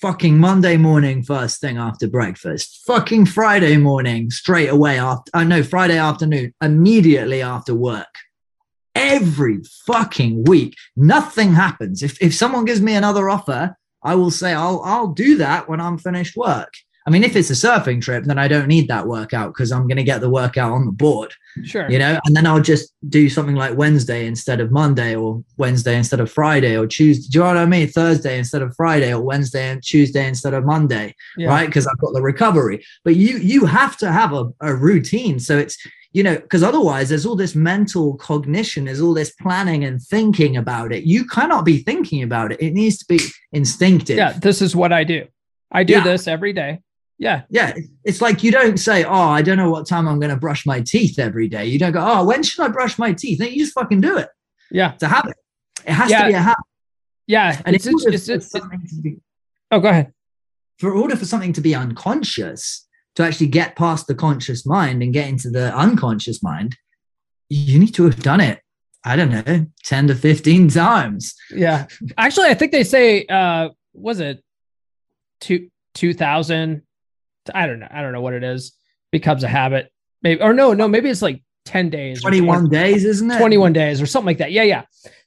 [0.02, 5.44] fucking Monday morning first thing after breakfast, fucking Friday morning straight away after, I uh,
[5.44, 8.14] know Friday afternoon, immediately after work.
[8.96, 12.04] Every fucking week, nothing happens.
[12.04, 15.82] If, if someone gives me another offer, I will say I'll I'll do that when
[15.82, 16.74] I'm finished work.
[17.08, 19.88] I mean, if it's a surfing trip, then I don't need that workout because I'm
[19.88, 21.90] going to get the workout on the board Sure.
[21.90, 25.98] you know and then i'll just do something like wednesday instead of monday or wednesday
[25.98, 29.12] instead of friday or tuesday do you know what i mean thursday instead of friday
[29.12, 31.48] or wednesday and tuesday instead of monday Yeah.
[31.50, 35.40] right because i've got the recovery but you you have to have a, a routine
[35.40, 35.76] so it's
[36.14, 40.58] you know because otherwise there's all this mental cognition there's all this planning and thinking
[40.58, 43.20] about it you cannot be thinking about it it needs to be
[43.52, 44.34] instinctive Yeah.
[44.34, 45.26] This is what I do.
[45.72, 46.04] I do Yeah.
[46.04, 46.82] this every day.
[47.20, 47.44] Yeah.
[47.50, 50.38] yeah it's like you don't say oh i don't know what time i'm going to
[50.38, 53.40] brush my teeth every day you don't go oh when should i brush my teeth
[53.40, 54.30] no, you just fucking do it
[54.70, 54.94] Yeah.
[54.94, 55.36] it's a habit
[55.86, 56.22] it has Yeah.
[56.24, 56.66] to be a habit
[57.26, 57.62] Yeah.
[57.66, 59.18] and It's, it's, it's, it's- something to be,
[59.72, 60.14] oh, go ahead.
[60.78, 65.12] for order for something to be unconscious to actually get past the conscious mind and
[65.12, 66.78] get into the unconscious mind
[67.50, 68.62] you need to have done it
[69.04, 71.88] i don't know 10 to 15 times Yeah.
[72.18, 74.44] Actually, I think they say, uh, was it
[75.42, 76.84] two, 2000?
[77.54, 77.88] I don't know.
[77.90, 78.74] I don't know what it is.
[79.12, 79.92] Becomes a habit.
[80.22, 82.20] Maybe, or no, no, maybe it's like 10 days.
[82.20, 84.52] or 21 days isn't it 21 days or something like that.
[84.52, 84.84] Yeah, yeah.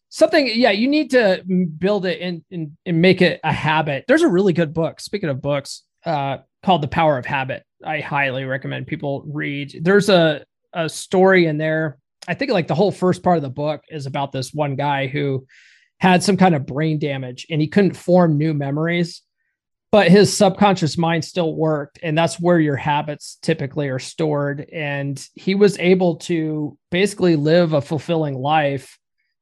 [0.09, 1.45] Something, yeah, you need to
[1.79, 4.05] build it and, and, and make it a habit.
[4.09, 7.65] There's a really good book, speaking of books, uh, called The Power of Habit.
[7.85, 9.79] I highly recommend people read.
[9.83, 11.99] There's a, a story in there.
[12.27, 15.07] I think like the whole first part of the book is about this one guy
[15.07, 15.47] who
[16.01, 19.23] had some kind of brain damage and he couldn't form new memories,
[19.93, 21.99] but his subconscious mind still worked.
[22.03, 24.69] And that's where your habits typically are stored.
[24.73, 28.99] And he was able to basically live a fulfilling life,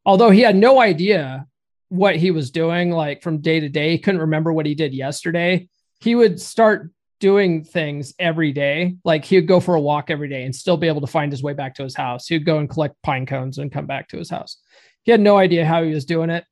[0.06, 1.46] although he had no idea
[1.90, 3.92] what he was doing, like from day to day.
[3.92, 5.68] He couldn't remember what he did yesterday.
[6.00, 8.96] He would start doing things every day.
[9.04, 11.32] Like he would go for a walk every day and still be able to find
[11.32, 12.26] his way back to his house.
[12.26, 14.58] He would go and collect pine cones and come back to his house.
[15.02, 16.44] He had no idea how he was doing it,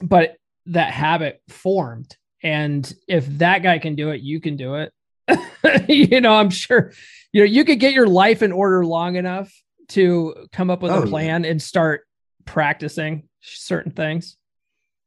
[0.00, 2.16] but that habit formed.
[2.42, 4.92] And if that guy can do it, you can do it.
[5.88, 6.92] you know, I'm sure,
[7.32, 9.52] you know, you could get your life in order long enough
[9.88, 11.10] to come up with Oh, a yeah.
[11.10, 12.02] plan and start
[12.44, 14.36] practicing certain things.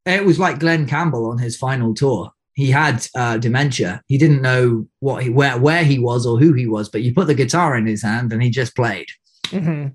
[0.06, 4.42] it was like Glen Campbell on his final tour he had uh, dementia he didn't
[4.42, 7.34] know what he where, where he was or who he was but you put the
[7.34, 9.08] guitar in his hand and he just played
[9.48, 9.94] Mhm.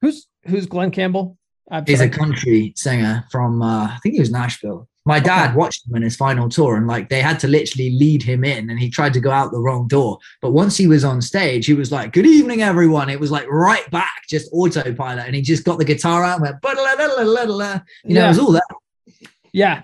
[0.00, 1.38] Who's who's Glen Campbell?
[1.70, 4.88] I'm he's a country singer from uh, I think he was Nashville.
[5.06, 8.22] My dad watched him in his final tour, and like they had to literally lead
[8.22, 10.18] him in, and he tried to go out the wrong door.
[10.40, 13.46] But once he was on stage, he was like, "Good evening, everyone." It was like
[13.50, 18.20] right back, just autopilot, and he just got the guitar out and went, you know,
[18.20, 18.24] Yeah.
[18.24, 18.64] it was all that.
[19.52, 19.82] Yeah,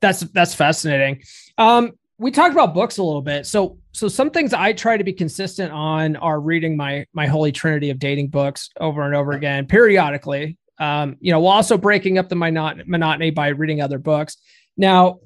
[0.00, 1.22] that's that's fascinating.
[1.58, 3.46] Um, we talked about books a little bit.
[3.46, 7.52] So so some things I try to be consistent on are reading my my holy
[7.52, 10.56] trinity of dating books over and over again periodically.
[10.78, 14.36] Um, you know, while also breaking up the monot- monotony by reading other books.
[14.76, 15.20] Now,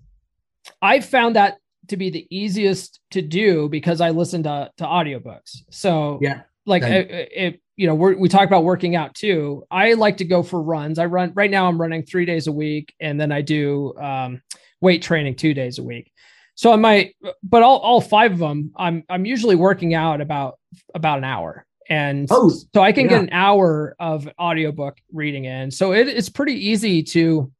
[0.81, 1.57] I found that
[1.89, 5.57] to be the easiest to do because I listen to to audiobooks.
[5.71, 6.43] So Yeah.
[6.67, 10.43] like it, you know we're, we talk about working out too i like to go
[10.43, 13.41] for runs i run right now i'm running three days a week and then i
[13.41, 14.43] do um,
[14.83, 16.13] weight training two days a week
[16.55, 20.59] so i might but all, all five of them i'm i'm usually working out about
[20.95, 23.11] about an hour and Oh, so i can yeah.
[23.11, 27.53] get an hour of audiobook reading in so it, it's pretty easy to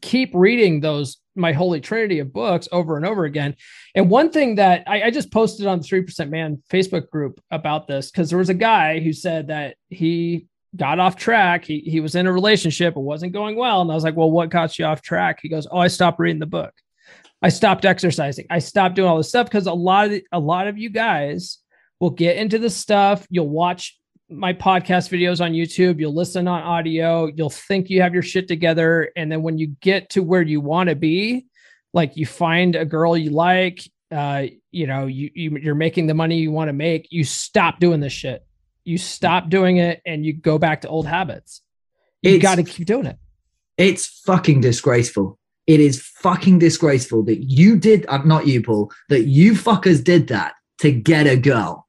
[0.00, 3.54] keep reading those my holy trinity of books over and over again
[3.94, 7.86] and one thing that I, I just posted on the 3% Man Facebook group about
[7.88, 10.46] this, because there was a guy who said that he
[10.76, 11.64] got off track.
[11.64, 13.80] He, he was in a relationship, it wasn't going well.
[13.80, 15.40] And I was like, well, what got you off track?
[15.42, 16.72] He goes, oh, I stopped reading the book.
[17.42, 18.46] I stopped exercising.
[18.50, 21.58] I stopped doing all this stuff because a lot of a lot of you guys
[22.00, 23.26] will get into the stuff.
[23.30, 23.96] You'll watch
[24.30, 28.46] my podcast videos on YouTube, you'll listen on audio, you'll think you have your shit
[28.46, 29.10] together.
[29.16, 31.46] And then when you get to where you want to be,
[31.92, 33.82] like you find a girl you like,
[34.12, 37.80] uh, you know, you, you you're making the money you want to make, you stop
[37.80, 38.46] doing this shit.
[38.84, 41.60] You stop doing it and you go back to old habits.
[42.22, 43.18] You got to keep doing it.
[43.76, 45.38] It's fucking disgraceful.
[45.66, 50.28] It is fucking disgraceful that you did, uh, not you, Paul, that you fuckers did
[50.28, 51.86] that to get a girl.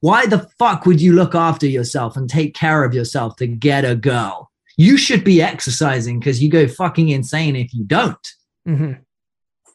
[0.00, 3.84] Why the fuck would you look after yourself and take care of yourself to get
[3.84, 4.50] a girl?
[4.76, 8.28] You should be exercising because you go fucking insane if you don't.
[8.66, 8.92] Mm-hmm.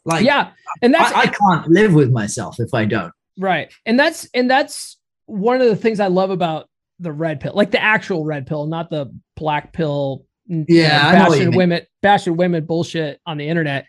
[0.04, 3.12] Like, yeah, and that's I, I can't live with myself if I don't.
[3.40, 7.54] right, and that's and that's one of the things I love about the red pill,
[7.56, 10.26] like the actual red pill, not the black pill.
[10.48, 13.88] Yeah, I know bashing women, bashing women bullshit on the internet.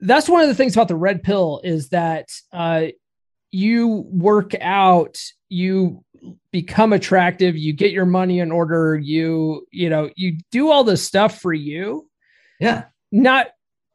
[0.00, 2.86] That's one of the things about the red pill is that uh,
[3.50, 5.18] you work out,
[5.52, 6.02] you
[6.52, 11.04] become attractive, you get your money in order, you you know you do all this
[11.06, 12.08] stuff for you,
[12.60, 12.84] Yeah.
[13.10, 13.48] not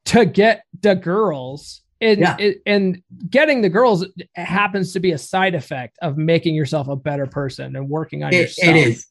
[0.05, 1.81] to get the girls.
[1.99, 2.35] And, Yeah.
[2.39, 6.95] it- and getting the girls happens to be a side effect of making yourself a
[6.95, 8.75] better person and working on It, yourself.
[8.75, 9.07] it is.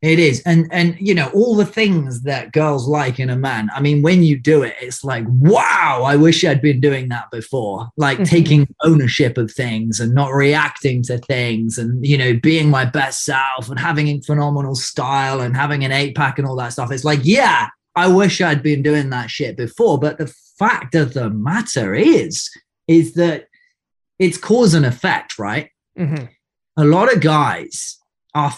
[0.00, 0.40] It is.
[0.46, 3.68] And and you know, all the things that girls like in a man.
[3.74, 7.30] I mean, when you do it, it's like, wow, I wish I'd been doing that
[7.32, 7.88] before.
[7.96, 8.28] Like Mhm.
[8.28, 13.24] taking ownership of things and not reacting to things and you know, being my best
[13.24, 16.92] self and having a phenomenal style and having an eight pack and all that stuff.
[16.92, 19.98] It's like, yeah, I wish I'd been doing that shit before.
[19.98, 22.48] But the fact of the matter is,
[22.86, 23.48] is that
[24.20, 25.70] it's cause and effect, right?
[25.98, 26.28] Mhm.
[26.76, 27.98] a lot of guys
[28.36, 28.54] are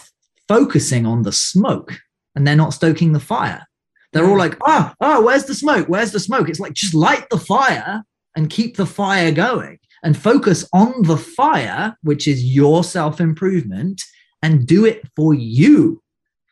[0.51, 1.97] focusing on the smoke
[2.35, 3.65] and they're not stoking the fire.
[4.11, 5.87] They're all like, oh, oh, where's the smoke?
[5.87, 6.49] Where's the smoke?
[6.49, 8.03] It's like, just light the fire
[8.35, 14.01] and keep the fire going and focus on the fire, which is your self improvement,
[14.41, 16.03] and do it for you.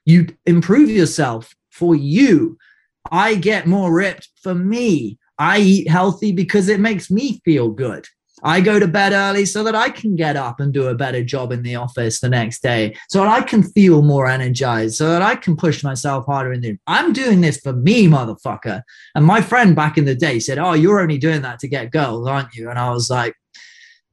[0.06, 2.58] You improve yourself for you.
[3.12, 5.20] I get more ripped for me.
[5.38, 8.06] I eat healthy because it makes me feel good.
[8.44, 11.24] I go to bed early so that I can get up and do a better
[11.24, 15.10] job in the office the next day, so that I can feel more energized, so
[15.10, 16.78] that I can push myself harder in the.
[16.88, 18.82] I'm doing this for me, motherfucker.
[19.16, 21.92] And my friend back in the day said, "Oh, you're only doing that to get
[21.92, 23.36] girls, aren't you?" And I was like,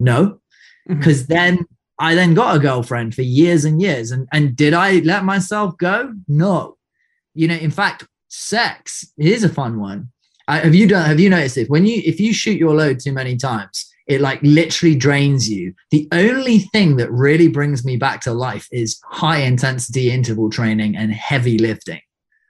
[0.00, 0.24] "No,"
[0.88, 0.98] mm-hmm.
[0.98, 1.66] because then
[1.98, 5.76] I then got a girlfriend for years and years, and and did I let myself
[5.78, 6.14] go?
[6.28, 6.76] No.
[7.34, 10.10] You know, in fact, sex here's a fun one.
[10.48, 11.06] I, have you done?
[11.06, 11.68] Have you noticed this?
[11.68, 15.74] When you if you shoot your load too many times, it like literally drains you.
[15.90, 20.96] The only thing that really brings me back to life is high intensity interval training
[20.96, 22.00] and heavy lifting.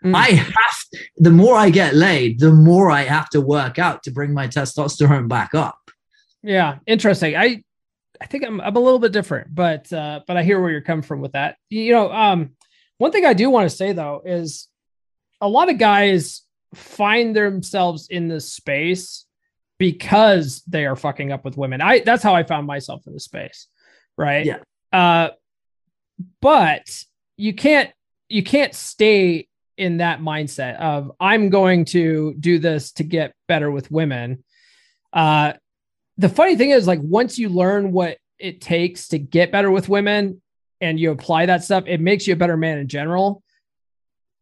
[0.04, 0.14] Mm.
[0.14, 0.54] I have
[1.16, 4.46] the more I get laid, the more I have to work out to bring my
[4.46, 5.78] testosterone back up.
[6.42, 7.36] Yeah, interesting.
[7.36, 7.64] I
[8.20, 10.80] I think I'm I'm a little bit different, but uh, but I hear where you're
[10.80, 11.56] coming from with that.
[11.70, 12.50] You know, um,
[12.98, 14.68] one thing I do want to say though is
[15.40, 16.42] a lot of guys
[16.74, 19.25] find themselves in this space
[19.78, 21.80] because they are fucking up with women.
[21.80, 23.66] I that's how I found myself in the space,
[24.16, 24.44] right?
[24.44, 24.58] Yeah.
[24.92, 25.30] Uh,
[26.40, 27.04] but
[27.36, 27.90] you can't
[28.28, 33.70] you can't stay in that mindset of I'm going to do this to get better
[33.70, 34.42] with women.
[35.12, 35.52] Uh,
[36.18, 39.88] the funny thing is, like, once you learn what it takes to get better with
[39.88, 40.40] women
[40.80, 43.42] and you apply that stuff, it makes you a better man in general.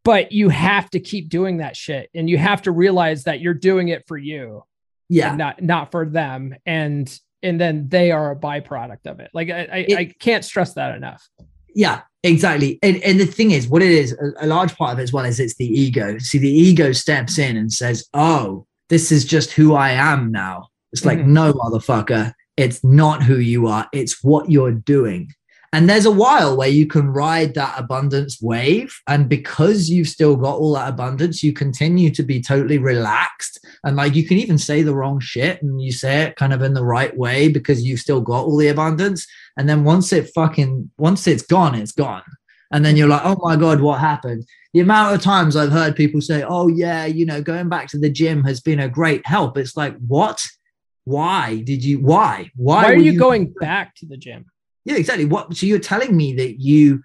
[0.05, 3.55] But you have to keep doing that shit and you have to realize that you're
[3.55, 4.63] doing it for you
[5.09, 5.35] Yeah.
[5.37, 6.55] not not for them.
[6.67, 7.07] And
[7.43, 9.31] and then they are a byproduct of it.
[9.35, 11.29] Like I, I, It- I can't stress that enough.
[11.77, 12.79] Yeah, exactly.
[12.85, 15.13] And, and the thing is, what it is, a, a large part of it as
[15.13, 16.19] well is it's the ego.
[16.19, 20.69] See, the ego steps in and says, Oh, this is just who I am now.
[20.93, 21.27] It's like, Mhm.
[21.27, 25.31] no, motherfucker, it's not who you are, it's what you're doing.
[25.75, 28.97] And there's a while where you can ride that abundance wave.
[29.09, 33.59] And because you've still got all that abundance, you continue to be totally relaxed.
[33.83, 36.63] And like you can even say the wrong shit and you say it kind of
[36.63, 39.27] in the right way because you've still got all the abundance.
[39.57, 42.23] And then once it fucking, once it's gone, it's gone.
[42.71, 44.47] And then you're like, oh my God, what happened?
[44.75, 47.99] The amount of times I've heard people say, oh yeah, you know, going back to
[47.99, 49.59] the gym has been a great help.
[49.59, 50.41] It's like, what?
[51.03, 52.53] Why did you, why?
[52.55, 54.47] Why, Why, are were you going back to the gym?
[54.85, 55.25] Yeah, exactly.
[55.25, 55.55] What?
[55.57, 57.03] So you're telling me that you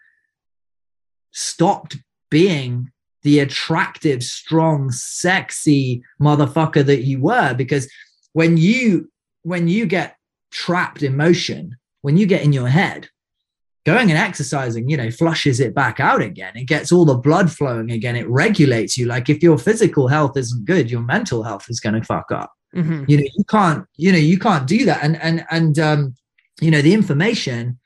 [1.31, 1.97] stopped
[2.29, 2.91] being
[3.23, 7.89] the attractive, strong, sexy motherfucker that you were because
[8.33, 9.09] when you
[9.43, 10.15] when you get
[10.51, 13.09] trapped in motion, when you get in your head,
[13.85, 16.55] going and exercising, you know, flushes it back out again.
[16.55, 18.15] It gets all the blood flowing again.
[18.15, 19.05] It regulates you.
[19.05, 22.51] Like if your physical health isn't good, your mental health is going to fuck up
[22.75, 23.09] Mhm.
[23.09, 26.13] you know you can't you know you can't do that and and and um
[26.61, 27.79] you know the information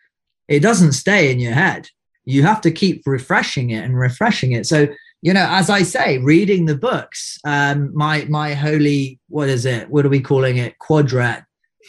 [0.48, 1.90] it doesn't stay in your head.
[2.26, 4.66] You have to keep refreshing it and refreshing it.
[4.66, 4.88] So,
[5.22, 9.90] you know, as I say, reading the books, um, my my holy, what is it?
[9.90, 10.76] What are we calling it?
[10.80, 11.44] Quadrat,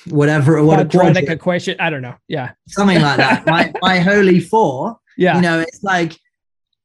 [0.08, 0.62] whatever.
[0.62, 1.76] What quadratic equation?
[1.80, 2.14] I don't know.
[2.28, 3.46] Yeah, something like that.
[3.46, 4.98] my my holy four.
[5.16, 6.16] Yeah, you know, it's like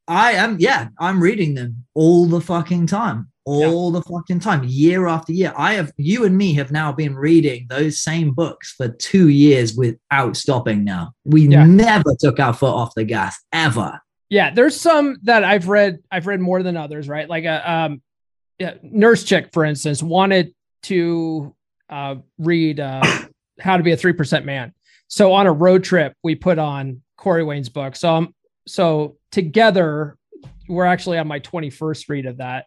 [0.08, 0.58] I am.
[0.60, 4.00] Yeah, I'm reading them all the fucking time all yeah.
[4.00, 5.52] the fucking time, year after year.
[5.58, 9.76] I have, you and me have now been reading those same books for two years
[9.76, 11.14] without stopping now.
[11.26, 11.66] We yeah.
[11.66, 14.00] never took our foot off the gas ever.
[14.30, 14.54] Yeah.
[14.54, 17.28] There's some that I've read, I've read more than others, right?
[17.28, 18.02] Like a, um,
[18.60, 21.56] yeah, nurse chick, for instance, wanted to
[21.90, 23.04] uh, read uh,
[23.60, 24.74] How to Be a 3% Man.
[25.08, 27.96] So on a road trip, we put on Corey Wayne's book.
[27.96, 28.36] So, um,
[28.68, 30.18] so together,
[30.68, 32.66] we're actually on my 21st read of that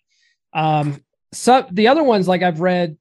[0.52, 2.96] um, so the other ones, like I've read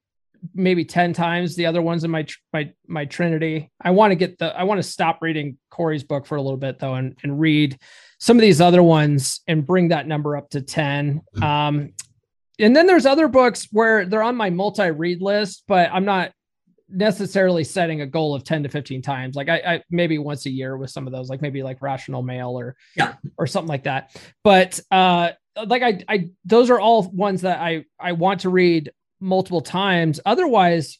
[0.55, 3.71] maybe 10 times the other ones in my my my trinity.
[3.81, 6.57] I want to get the i want to stop reading corey's book for a little
[6.57, 7.77] bit though and, and read
[8.19, 11.43] some of these other ones and bring that number up to 10 mm-hmm.
[11.43, 11.93] um
[12.57, 16.31] and then there's other books where they're on my multi-read list but i'm not
[16.93, 19.35] necessarily setting a goal of 10 to 15 times.
[19.35, 22.21] Like I, I maybe once a year with some of those like maybe like rational
[22.21, 23.13] male or yeah.
[23.37, 24.15] or something like that.
[24.43, 28.91] But uh like I, I those are all ones that I I want to read
[29.19, 30.19] multiple times.
[30.25, 30.99] Otherwise,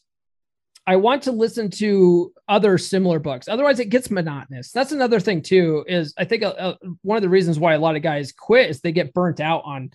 [0.86, 3.48] I want to listen to other similar books.
[3.48, 4.72] Otherwise, it gets monotonous.
[4.72, 5.84] That's another thing too.
[5.88, 8.70] Is I think uh, uh, one of the reasons why a lot of guys quit
[8.70, 9.90] is they get burnt out on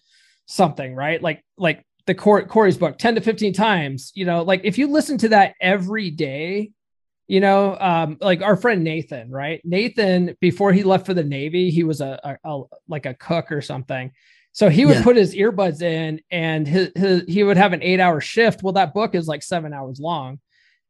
[0.45, 1.21] something, right?
[1.21, 4.11] Like like the Corey's book, ten to fifteen times.
[4.15, 6.71] You know, like if you listen to that every day,
[7.27, 9.61] you know, um, like our friend Nathan, right?
[9.65, 13.51] Nathan, before he left for the Navy, he was a, a, a like a cook
[13.51, 14.11] or something
[14.57, 15.03] so he would yeah.
[15.03, 18.63] put his earbuds in and his, his, he would have an eight hour shift.
[18.63, 20.39] Well, that book is like seven hours long.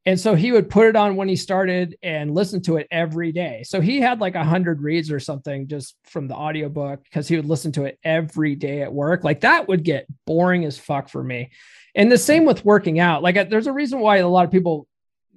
[0.06, 3.34] And so he would put it on when he started and listen to it every
[3.34, 3.64] day.
[3.66, 7.36] So he had like a hundred reads or something just from the audiobook because he
[7.36, 9.26] would listen to it every day at work.
[9.26, 11.52] Like that would get boring as fuck for me.
[11.94, 13.22] And the same with working out.
[13.22, 14.88] Like uh, there's a reason why a lot of people,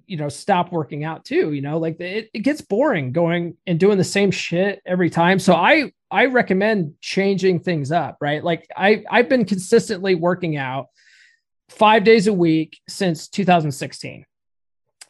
[0.07, 3.81] you know, stop working out too, you know, like it, it gets boring going and
[3.81, 5.41] doing the same shit every time.
[5.41, 8.43] So I I recommend changing things up, right?
[8.43, 10.89] Like I I've been consistently working out
[11.69, 14.27] 5 days a week since 2016.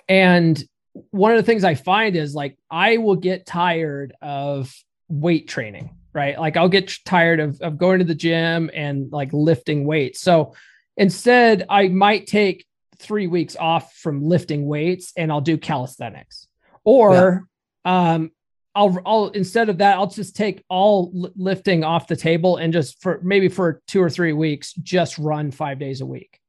[0.08, 0.62] And
[1.10, 4.74] one of the things I find is like I will get tired of
[5.08, 6.38] weight training, right?
[6.38, 10.20] Like I'll get tired of of going to the gym and like lifting weights.
[10.20, 10.54] So
[10.96, 12.66] instead I might take
[12.98, 16.46] 3 weeks off from lifting weights and I'll do calisthenics.
[16.84, 17.46] Or
[17.84, 18.14] yeah.
[18.14, 18.32] um
[18.80, 23.02] I'll I'll instead of that, I'll just take all lifting off the table and just
[23.02, 26.40] for maybe for two or three weeks, just run five days a week.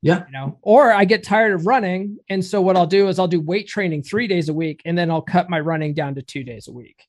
[0.00, 0.24] Yeah.
[0.26, 2.18] You know, or I get tired of running.
[2.28, 4.96] And so what I'll do is I'll do weight training three days a week and
[4.96, 7.04] then I'll cut my running down to two days a week.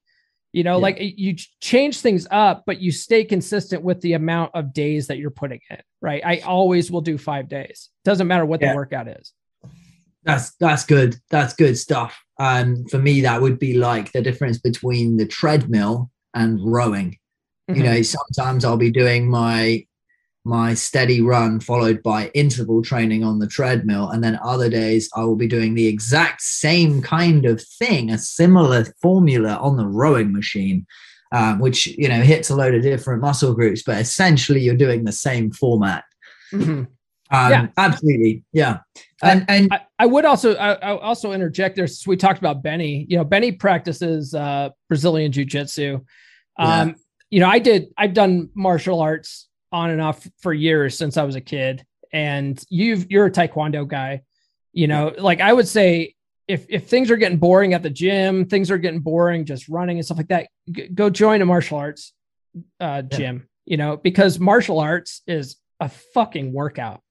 [0.53, 0.81] You know, yeah.
[0.81, 5.19] like you change things up, but you stay consistent with the amount of days that
[5.19, 6.23] you're putting in, right?
[6.25, 7.89] I always will do five days.
[8.03, 8.71] Doesn't matter what yeah.
[8.71, 9.33] the workout is.
[10.23, 11.15] That's that's good.
[11.29, 12.22] That's good stuff.
[12.39, 17.17] Um, for me, that would be like the difference between the treadmill and rowing.
[17.69, 17.75] Mm-hmm.
[17.75, 19.85] You know, sometimes I'll be doing my
[20.45, 25.23] my steady run followed by interval training on the treadmill and then other days i
[25.23, 30.33] will be doing the exact same kind of thing a similar formula on the rowing
[30.33, 30.85] machine
[31.31, 35.05] um, which you know hits a load of different muscle groups but essentially you're doing
[35.05, 36.03] the same format
[36.51, 36.83] mm-hmm.
[37.33, 38.43] Um, yeah, absolutely.
[38.53, 38.79] Yeah,
[39.23, 41.87] and and I, I would also I, I, also interject there.
[42.05, 43.07] we talked about Benny.
[43.09, 46.01] You know, Benny practices uh, Brazilian jiu jitsu.
[46.59, 46.93] Um, yeah.
[47.31, 47.87] You know, I did.
[47.97, 51.83] I've done martial arts on and off for years since I was a kid.
[52.13, 54.21] And you've you're a taekwondo guy.
[54.71, 56.13] You know, like I would say,
[56.47, 59.97] if if things are getting boring at the gym, things are getting boring just running
[59.97, 60.49] and stuff like that.
[60.69, 62.13] G- go join a martial arts
[62.79, 63.37] uh, gym.
[63.37, 63.71] Yeah.
[63.71, 67.02] You know, because martial arts is a fucking workout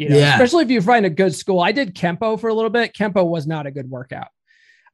[0.00, 0.32] you know, yeah.
[0.32, 1.60] especially if you find a good school.
[1.60, 2.94] I did Kempo for a little bit.
[2.94, 4.28] Kempo was not a good workout.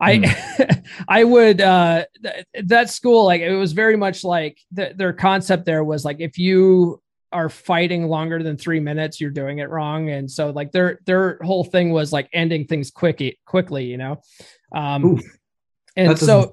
[0.01, 0.85] I mm.
[1.09, 5.65] I would uh th- that school like it was very much like th- their concept
[5.65, 7.01] there was like if you
[7.33, 11.39] are fighting longer than 3 minutes you're doing it wrong and so like their their
[11.43, 14.21] whole thing was like ending things quickly quickly you know
[14.75, 15.23] um Oof,
[15.97, 16.53] and so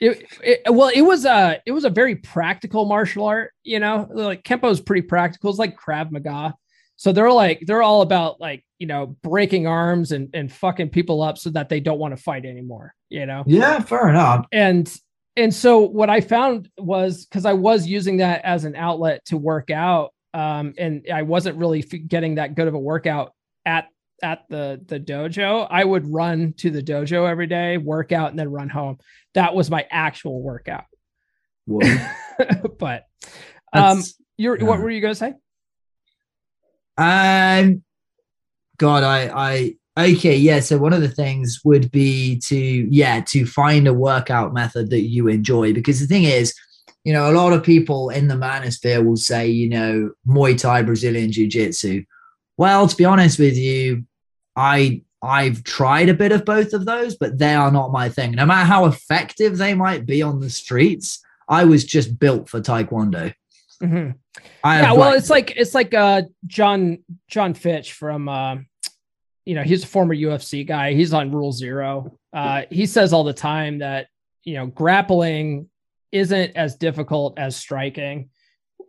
[0.00, 4.08] it, it, well it was a it was a very practical martial art you know
[4.10, 6.54] like kempo is pretty practical it's like krav maga
[6.96, 11.22] so they're like they're all about like you know breaking arms and and fucking people
[11.22, 12.94] up so that they don't want to fight anymore.
[13.08, 13.44] You know.
[13.46, 14.46] Yeah, fair enough.
[14.52, 14.92] And
[15.36, 19.36] and so what I found was because I was using that as an outlet to
[19.36, 23.32] work out, um, and I wasn't really getting that good of a workout
[23.64, 23.88] at
[24.22, 28.38] at the the dojo, I would run to the dojo every day, work out, and
[28.38, 28.98] then run home.
[29.34, 30.84] That was my actual workout.
[32.78, 33.04] but
[33.72, 34.02] um,
[34.36, 35.34] you're what were you gonna say?
[36.96, 37.82] Um,
[38.78, 40.60] God, I, I, okay, yeah.
[40.60, 45.02] So one of the things would be to, yeah, to find a workout method that
[45.02, 45.72] you enjoy.
[45.72, 46.54] Because the thing is,
[47.04, 50.82] you know, a lot of people in the manosphere will say, you know, Muay Thai,
[50.82, 52.04] Brazilian Jiu Jitsu.
[52.56, 54.04] Well, to be honest with you,
[54.56, 58.32] I I've tried a bit of both of those, but they are not my thing.
[58.32, 62.60] No matter how effective they might be on the streets, I was just built for
[62.60, 63.32] Taekwondo.
[63.82, 64.10] Mm-hmm.
[64.64, 66.98] yeah, well, like, it's like it's like uh John
[67.28, 68.56] Jon Fitch from uh
[69.44, 70.94] you know, he's a former UFC guy.
[70.94, 72.18] He's on Rule Zero.
[72.32, 74.08] Uh he says all the time that,
[74.42, 75.68] you know, grappling
[76.12, 78.30] isn't as difficult as striking.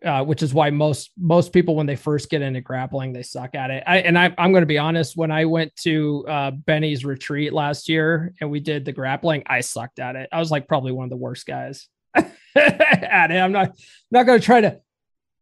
[0.04, 3.56] Uh, which is why most most people when they first get into grappling they suck
[3.56, 3.82] at it.
[3.88, 5.18] I, and I, am going to be honest.
[5.18, 9.62] When I went to uh, Benny's retreat last year and we did the grappling, I
[9.62, 10.30] sucked at it.
[10.32, 11.88] I was like probably one of the worst guys
[12.60, 13.38] at it.
[13.38, 13.72] I'm not
[14.12, 14.80] not going to try to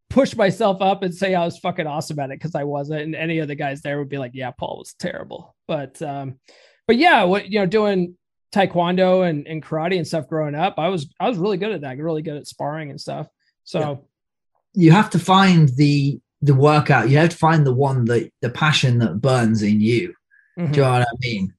[0.09, 3.01] push myself up and say I was fucking awesome at it because I wasn't.
[3.01, 5.55] And any of the guys there would be like, yeah, Paul was terrible.
[5.68, 6.39] But um,
[6.88, 8.18] but yeah, what you know, doing
[8.53, 11.82] taekwondo and, and karate and stuff growing up, I was I was really good at
[11.82, 13.28] that, really good at sparring and stuff.
[13.64, 14.84] So yeah.
[14.84, 18.49] you have to find the the workout, you have to find the one that the
[18.49, 20.14] passion that burns in you.
[20.59, 20.72] Mm-hmm.
[20.74, 21.53] Do you know what I mean?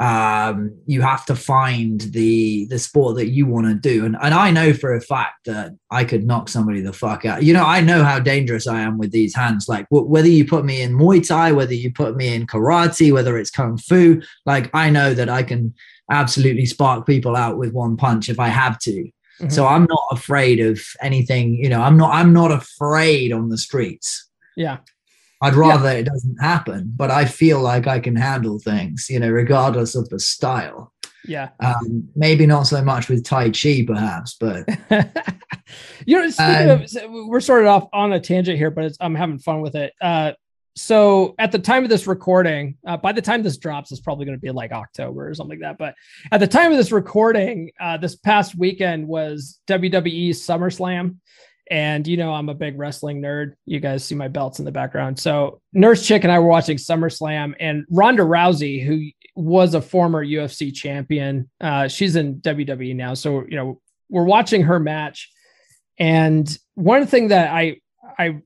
[0.00, 4.04] Um, you have to find the the sport that you want to do.
[4.04, 7.42] And, and i know for a fact that i could knock somebody the fuck out.
[7.42, 9.68] You know i know how dangerous i am with these hands.
[9.68, 13.12] Like w- whether you put me in muay thai whether you put me in karate
[13.12, 15.74] whether it's kung fu like i know that i can
[16.10, 18.92] absolutely spark people out with one punch if i have to.
[19.40, 19.50] Mm-hmm.
[19.50, 23.58] so i'm not afraid of anything you know i'm not i'm not afraid on the
[23.58, 24.28] streets.
[24.56, 24.78] Yeah
[25.40, 25.98] I'd rather yeah.
[25.98, 30.08] it doesn't happen, but I feel like I can handle things, you know, regardless of
[30.08, 30.92] the style.
[31.26, 31.50] Yeah.
[31.60, 34.68] Um, maybe not so much with Tai Chi, perhaps, but.
[36.06, 39.38] you know, speaking um, of, we're started off on a tangent here, but I'm having
[39.38, 39.92] fun with it.
[40.00, 40.32] Uh,
[40.78, 44.26] so at the time of this recording, uh, by the time this drops, it's probably
[44.26, 45.78] going to be like October or something like that.
[45.78, 45.94] But
[46.30, 51.16] at the time of this recording, uh, this past weekend was WWE SummerSlam.
[51.70, 53.54] And you know, I'm a big wrestling nerd.
[53.66, 55.18] You guys see my belts in the background.
[55.18, 60.24] So Nurse Chick and I were watching SummerSlam, and Ronda Rousey, who was a former
[60.24, 63.14] UFC champion, uh, she's in WWE now.
[63.14, 65.30] So you know, we're watching her match.
[65.98, 67.80] And one thing that I
[68.18, 68.40] I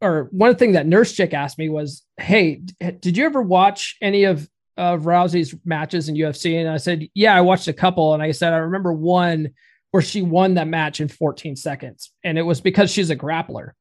[0.00, 2.62] or one thing that Nurse Chick asked me was, "Hey,
[3.00, 7.34] did you ever watch any of of Rousey's matches in UFC?" And I said, "Yeah,
[7.34, 9.50] I watched a couple." And I said, "I remember one."
[9.90, 12.12] Where she won that match in 14 seconds.
[12.22, 13.72] And it was because she's a grappler.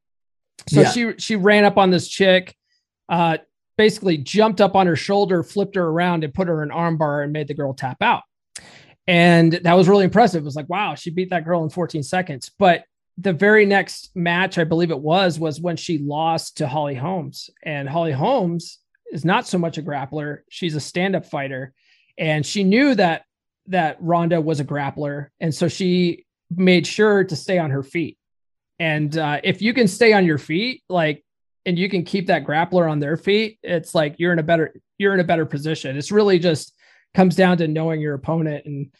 [0.67, 0.91] So yeah.
[0.91, 2.55] she she ran up on this chick,
[3.07, 3.37] uh,
[3.77, 7.23] basically jumped up on her shoulder, flipped her around, and put her in an armbar
[7.23, 8.23] and made the girl tap out.
[9.07, 10.43] And that was really impressive.
[10.43, 12.51] It was like, wow, she beat that girl in 14 seconds.
[12.59, 12.83] But
[13.17, 17.49] the very next match, I believe it was, was when she lost to Holly Holmes.
[17.63, 18.79] And Holly Holmes
[19.11, 21.73] is not so much a grappler, she's a stand up fighter.
[22.17, 23.23] And she knew that
[23.69, 28.17] that Ronda was a grappler, and so she made sure to stay on her feet.
[28.79, 31.23] And uh, if you can stay on your feet, like,
[31.65, 34.73] and you can keep that grappler on their feet, it's like you're in a better
[34.97, 35.97] you're in a better position.
[35.97, 36.73] It's really just
[37.13, 38.91] comes down to knowing your opponent and,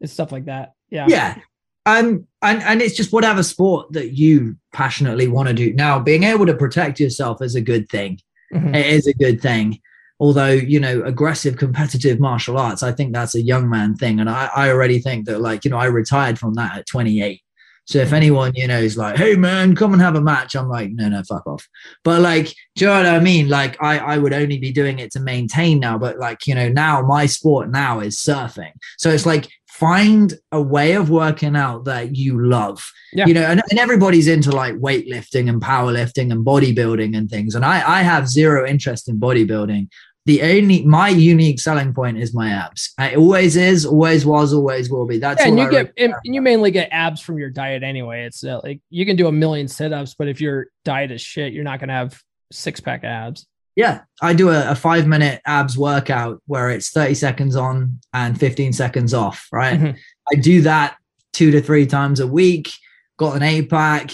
[0.00, 0.72] and stuff like that.
[0.90, 1.06] Yeah.
[1.08, 1.38] Yeah.
[1.84, 5.72] Um, and, and it's just whatever sport that you passionately want to do.
[5.72, 8.20] Now, being able to protect yourself is a good thing.
[8.52, 8.74] Mm-hmm.
[8.74, 9.80] It is a good thing
[10.22, 14.20] although you know aggressive competitive martial arts i think that's a young man thing.
[14.20, 17.42] And I, I already think that like you know i retired from that at 28
[17.84, 18.14] so if mm.
[18.14, 21.08] anyone you know is like hey man come and have a match i'm like no
[21.08, 21.66] no fuck off.
[22.04, 23.48] But like do you know what i mean?
[23.48, 25.98] Like i i would only be doing it to maintain now.
[25.98, 28.72] But like you know now my sport now is surfing.
[28.98, 32.88] So it's like find a way of working out that you love.
[33.12, 33.26] Yeah.
[33.26, 37.56] you know and, and everybody's into like weightlifting and powerlifting and bodybuilding and things.
[37.56, 39.88] And i i have zero interest in bodybuilding
[40.24, 42.92] the only my unique selling point is my abs.
[42.98, 45.18] It always is, always was, always will be.
[45.18, 48.24] That's yeah, and you I get and you mainly get abs from your diet anyway.
[48.24, 51.52] It's uh, like you can do a million sit-ups, but if your diet is shit,
[51.52, 52.20] you're not gonna have
[52.52, 53.46] six pack abs.
[53.74, 58.38] Yeah, I do a, a, five minute abs workout where it's 30 seconds on and
[58.38, 59.80] 15 seconds off, right?
[59.80, 59.96] Mm-hmm.
[60.30, 60.98] I do that
[61.32, 62.70] two to three times a week,
[63.16, 64.10] got an eight pack,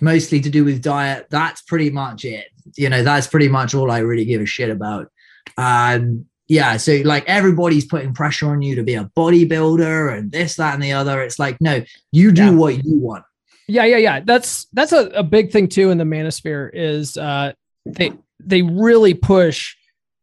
[0.00, 1.26] mostly to do with diet.
[1.30, 2.46] That's pretty much it.
[2.76, 5.10] You know, that's pretty much all I really give a shit about.
[5.56, 10.56] Um, yeah, so like everybody's putting pressure on you to be a bodybuilder and this,
[10.56, 11.22] that, and the other.
[11.22, 11.82] It's like, no,
[12.12, 12.50] you do yeah.
[12.50, 13.24] what you want.
[13.68, 14.20] Yeah, yeah, yeah.
[14.20, 17.52] That's that's a, a big thing too in the manosphere is uh
[17.84, 19.74] they they really push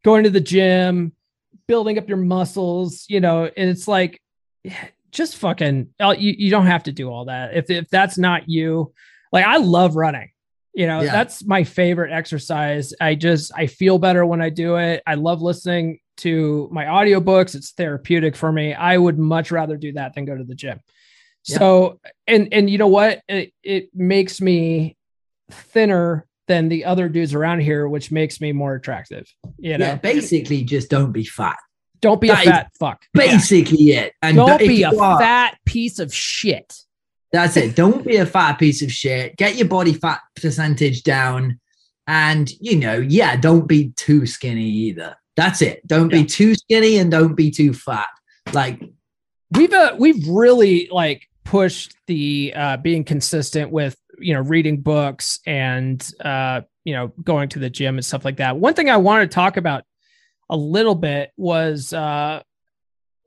[0.02, 1.12] going to the gym,
[1.66, 4.20] building up your muscles, you know, and it's like
[5.10, 7.54] just fucking uh, you, you don't have to do all that.
[7.54, 8.94] If if that's not you,
[9.30, 10.30] like I love running.
[10.74, 11.12] You know, Yeah.
[11.12, 12.92] that's my favorite exercise.
[13.00, 15.02] I just I feel better when I do it.
[15.06, 17.54] I love listening to my audiobooks.
[17.54, 18.74] It's therapeutic for me.
[18.74, 20.80] I would much rather do that than go to the gym.
[21.46, 21.58] Yeah.
[21.58, 23.20] So, and and you know what?
[23.28, 24.96] It it makes me
[25.50, 29.26] thinner than the other dudes around here, which makes me more attractive.
[29.58, 31.56] You know, Yeah, basically, just don't be fat.
[32.00, 33.02] don't be that a fat fuck.
[33.14, 34.12] Basically, it.
[34.20, 36.74] And Don't be a are- fat piece of shit.
[37.34, 37.74] That's it.
[37.74, 39.36] Don't be a fat piece of shit.
[39.36, 41.58] Get your body fat percentage down.
[42.06, 45.16] And, you know, yeah, don't be too skinny either.
[45.34, 45.84] That's it.
[45.84, 46.20] Don't Yeah.
[46.22, 48.06] be too skinny and don't be too fat.
[48.52, 48.80] Like,
[49.50, 55.40] we've uh, we've really like pushed the uh being consistent with you know reading books
[55.44, 58.96] and uh you know going to the gym and stuff like that one thing i
[58.96, 59.84] wanted to talk about
[60.48, 62.40] a little bit was uh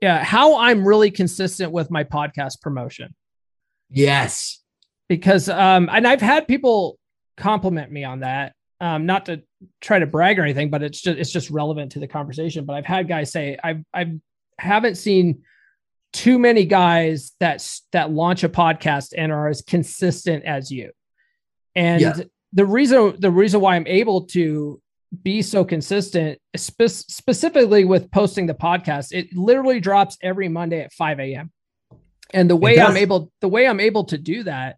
[0.01, 3.13] yeah how i'm really consistent with my podcast promotion
[3.89, 4.59] yes.
[5.09, 6.97] because um and I've had people
[7.37, 8.53] compliment me on that.
[8.79, 9.41] Um, not to
[9.81, 12.65] try to brag or anything, but it's just it's just relevant to the conversation.
[12.65, 14.19] But I've had guys say I've I've
[14.59, 15.41] haven't seen
[16.13, 20.91] too many guys that that launch a podcast and are as consistent as you.
[21.75, 22.13] And Yeah.
[22.53, 24.81] the reason the reason why I'm able to
[25.23, 30.91] be so consistent, spe- specifically with posting the podcast, it literally drops every Monday at
[30.93, 31.51] 5 a.m.
[32.33, 34.77] And the way I'm able the way I'm able to do that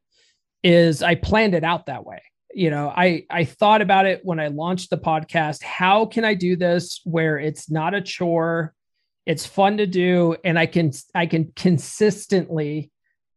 [0.64, 2.22] is I planned it out that way.
[2.54, 5.64] You know, I I thought about it when I launched the podcast.
[5.64, 8.74] How can I do this where it's not a chore,
[9.26, 12.92] it's fun to do, and I can I can consistently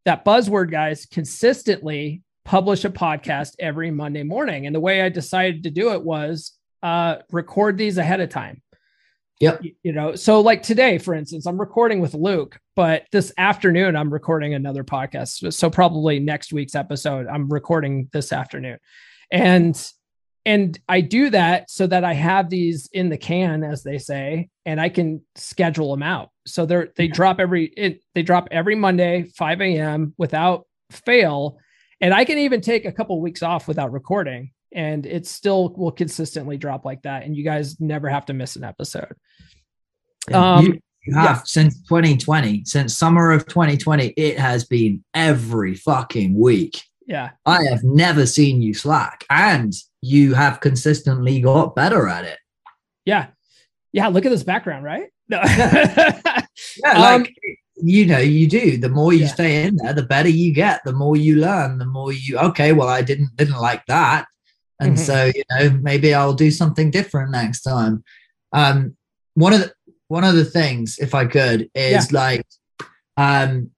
[0.05, 4.67] that buzzword guys consistently publish a podcast every Monday morning.
[4.67, 6.53] And the way I decided to do it was
[6.83, 8.63] uh, record these ahead of time.
[9.43, 9.63] Yep.
[9.83, 14.13] You know, so like today, for instance, I'm recording with Luke, but this afternoon I'm
[14.13, 15.53] recording another podcast.
[15.53, 18.79] So- probably next week's episode, I'm recording this afternoon.
[19.33, 19.77] And
[20.45, 24.49] and I do that so that I have these in the can, as they say,
[24.67, 26.31] and I can schedule them out.
[26.47, 30.15] So they're they drop every it, they drop every Monday, 5 a.m.
[30.19, 31.59] without fail.
[32.01, 35.93] And I can even take a couple weeks off without recording, and it still will
[35.93, 37.23] consistently drop like that.
[37.23, 39.15] And you guys never have to miss an episode.
[40.33, 46.39] Um, you, you have since 2020, since summer of 2020, it has been every fucking
[46.39, 46.83] week.
[47.07, 47.31] Yeah.
[47.45, 52.39] I have never seen you slack, and you have consistently got better at it.
[53.05, 53.29] Yeah.
[53.93, 54.07] Yeah.
[54.09, 55.09] Look at this background, right?
[55.29, 55.41] No.
[56.85, 57.35] Yeah, Um, like
[57.77, 58.77] you know, you do.
[58.77, 59.27] The more you Yeah.
[59.29, 60.83] stay in there, the better you get.
[60.85, 62.39] The more you learn, the more you.
[62.39, 64.27] Okay, well, I didn't didn't like that,
[64.79, 64.99] and Mhm.
[64.99, 68.05] so you know, maybe I'll do something different next time.
[68.53, 68.97] Um,
[69.35, 69.73] one of the
[70.13, 72.45] one of the things, if I could, is like,
[73.17, 73.71] um,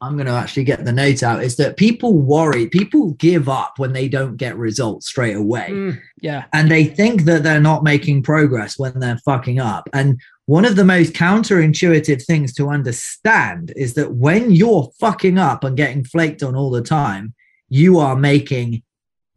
[0.00, 1.42] I'm going to actually get the note out.
[1.42, 6.00] Is that people worry, people give up when they don't get results straight away Mm,
[6.22, 6.44] yeah.
[6.52, 9.88] and they think that they're not making progress when they're fucking up.
[9.92, 15.64] And one of the most counterintuitive things to understand is that when you're fucking up
[15.64, 17.34] and getting flaked on all the time,
[17.68, 18.82] you are making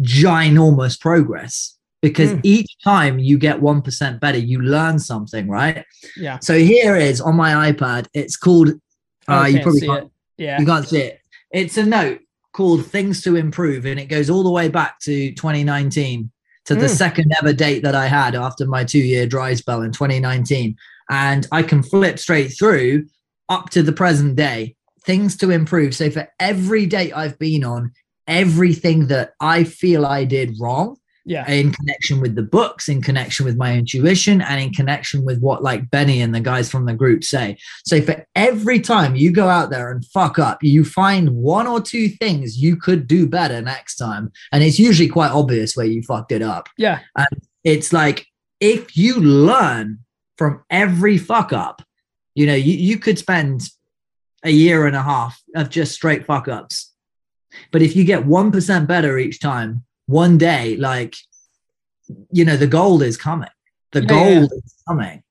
[0.01, 2.41] ginormous progress because Mm.
[2.43, 5.83] each time you get 1% better, you learn something, right?
[6.17, 6.37] Yeah.
[6.39, 8.69] So here is on my iPad, it's called,
[9.29, 10.11] Oh, uh, you probably can't, it.
[10.37, 10.59] Yeah.
[10.59, 11.19] you can't see it.
[11.51, 12.19] It's a note
[12.51, 16.29] called Things to Improve, and it goes all the way back to 2019
[16.65, 16.95] to the Mm.
[17.03, 20.75] second ever date that I had after my two year dry spell in 2019.
[21.09, 23.05] And I can flip straight through
[23.49, 24.75] up to the present day.
[25.05, 25.93] Things to improve.
[25.95, 27.91] So for every date I've been on,
[28.27, 31.49] everything that I feel I did wrong, Yeah.
[31.49, 35.63] in connection with the books, in connection with my intuition, and in connection with what
[35.63, 37.57] like Benny and the guys from the group say.
[37.85, 41.79] So for every time you go out there and fuck up, you find one or
[41.79, 44.31] two things you could do better next time.
[44.51, 46.67] And it's usually quite obvious where you fucked it up.
[46.77, 46.99] Yeah.
[47.15, 47.27] and
[47.63, 48.25] It's like
[48.59, 49.99] if you learn
[50.37, 51.81] from every fuck up,
[52.35, 53.61] you know, you, you could spend
[54.43, 56.91] a year and a half of just straight fuck ups.
[57.71, 59.83] But if you get 1% better each time,
[60.13, 61.15] one day, like,
[62.31, 63.49] you know, the gold is coming.
[63.91, 65.23] The Yeah, gold is coming.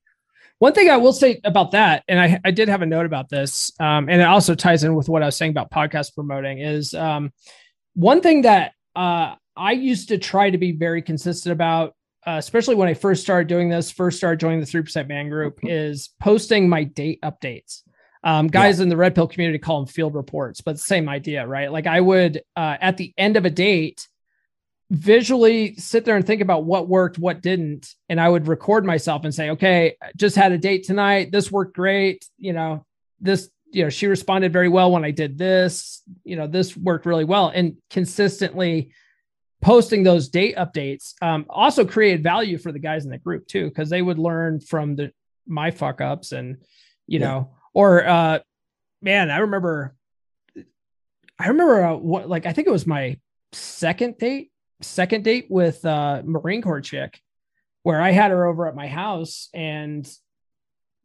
[0.58, 3.28] One thing I will say about that, and I, I did have a note about
[3.28, 6.58] this, um, and it also ties in with what I was saying about podcast promoting,
[6.58, 7.32] is um,
[7.94, 11.94] one thing that uh, I used to try to be very consistent about,
[12.26, 15.58] uh, especially when I first started doing this, first started joining the 3% man group,
[15.62, 17.82] is posting my date updates.
[18.24, 21.72] Um, guys in the red pill community call them field reports, but same idea, right?
[21.72, 24.06] Like I would, uh, at the end of a date,
[24.92, 27.94] visually sit there and think about what worked, what didn't.
[28.10, 31.32] And I would record myself and say, okay, just had a date tonight.
[31.32, 32.26] This worked great.
[32.38, 32.84] You know,
[33.18, 36.02] this, you know, she responded very well when I did this.
[36.24, 37.48] You know, this worked really well.
[37.48, 38.92] And consistently
[39.62, 43.68] posting those date updates um, also created value for the guys in the group too,
[43.68, 45.10] because they would learn from the
[45.46, 46.58] my fuck ups and,
[47.06, 47.26] you yeah.
[47.26, 48.40] know, or uh
[49.00, 49.94] man, I remember
[51.38, 53.18] I remember uh, what like I think it was my
[53.52, 54.51] second date
[54.82, 57.20] second date with uh Marine Corps chick
[57.82, 60.08] where I had her over at my house and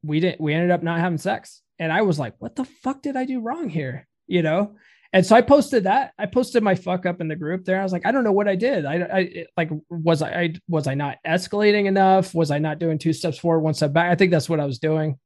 [0.04, 1.62] we didn't we ended up not having sex.
[1.80, 4.08] And I was like, what the fuck did I do wrong here?
[4.28, 4.76] You know?
[5.14, 6.14] And so I posted that.
[6.18, 7.80] I posted my fuck up in the group there.
[7.80, 8.86] I was like, I don't know what I did.
[8.86, 12.34] I, I like was I, I was I not escalating enough?
[12.36, 14.12] Was I not doing two steps forward, one step back?
[14.12, 15.18] I think that's what I was doing.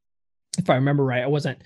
[0.57, 1.61] If I remember right, I wasn't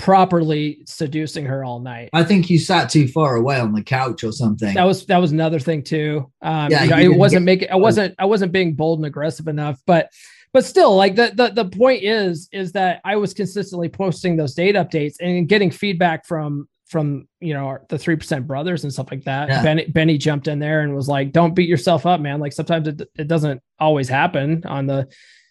[0.00, 2.08] properly seducing her all night.
[2.14, 4.72] I think you sat too far away on the couch or something.
[4.72, 6.32] That was that was another thing too.
[6.40, 9.46] Um, yeah, you know, I wasn't making I wasn't I wasn't being bold and aggressive
[9.46, 10.08] enough, but
[10.54, 14.54] but still like the, the the point is is that I was consistently posting those
[14.54, 19.10] date updates and getting feedback from from you know the three percent brothers and stuff
[19.10, 19.48] like that.
[19.48, 19.62] Yeah.
[19.62, 22.40] Benny, Benny jumped in there and was like, "Don't beat yourself up, man.
[22.40, 25.08] Like sometimes it, it doesn't always happen on the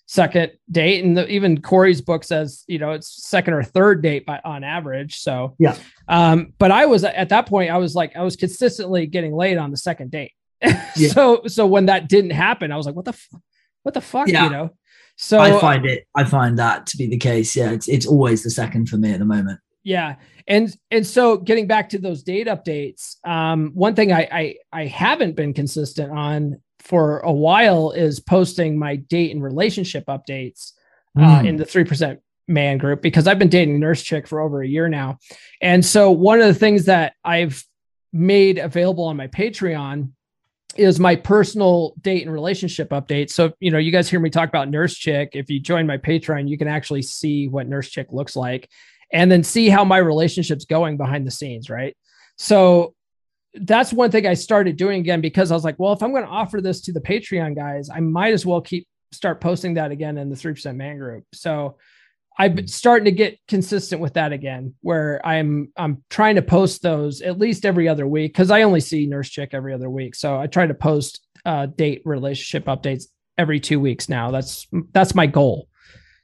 [0.09, 1.03] second date.
[1.03, 4.63] And the, even corey's book says you know it's second or third date by on
[4.63, 5.19] average.
[5.19, 5.77] So yeah.
[6.07, 9.57] um but i was at that point i was like i was consistently getting laid
[9.57, 10.31] on the second date.
[10.95, 11.09] Yeah.
[11.09, 13.29] so so when that didn't happen i was like what the f-
[13.83, 14.45] what the fuck yeah.
[14.45, 14.71] you know?
[15.15, 17.55] So i find it i find that to be the case.
[17.55, 19.59] Yeah it's it's always the second for me at the moment.
[19.83, 20.15] Yeah.
[20.47, 24.85] And and so getting back to those date updates um one thing i i, I
[24.87, 30.71] haven't been consistent on for a while is posting my date and relationship updates
[31.17, 31.47] uh, mm.
[31.47, 34.89] in the 3% man group because I've been dating nurse chick for over a year
[34.89, 35.19] now.
[35.61, 37.63] And so one of the things that I've
[38.11, 40.11] made available on my Patreon
[40.75, 43.31] is my personal date and relationship updates.
[43.31, 45.31] So, you know, you guys hear me talk about nurse chick.
[45.33, 48.69] If you join my Patreon, you can actually see what nurse chick looks like
[49.11, 51.95] and then see how my relationship's going behind the scenes, right?
[52.37, 52.93] So
[53.53, 56.23] that's one thing I started doing again because I was like, well, if I'm going
[56.23, 59.91] to offer this to the Patreon guys, I might as well keep start posting that
[59.91, 61.25] again in the 3% man group.
[61.33, 61.77] So
[62.37, 66.81] I've been starting to get consistent with that again, where I'm I'm trying to post
[66.81, 70.15] those at least every other week because I only see Nurse Chick every other week.
[70.15, 73.05] So I try to post uh, date relationship updates
[73.37, 74.31] every two weeks now.
[74.31, 75.67] That's that's my goal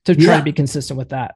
[0.06, 0.38] to try yeah.
[0.38, 1.36] to be consistent with that.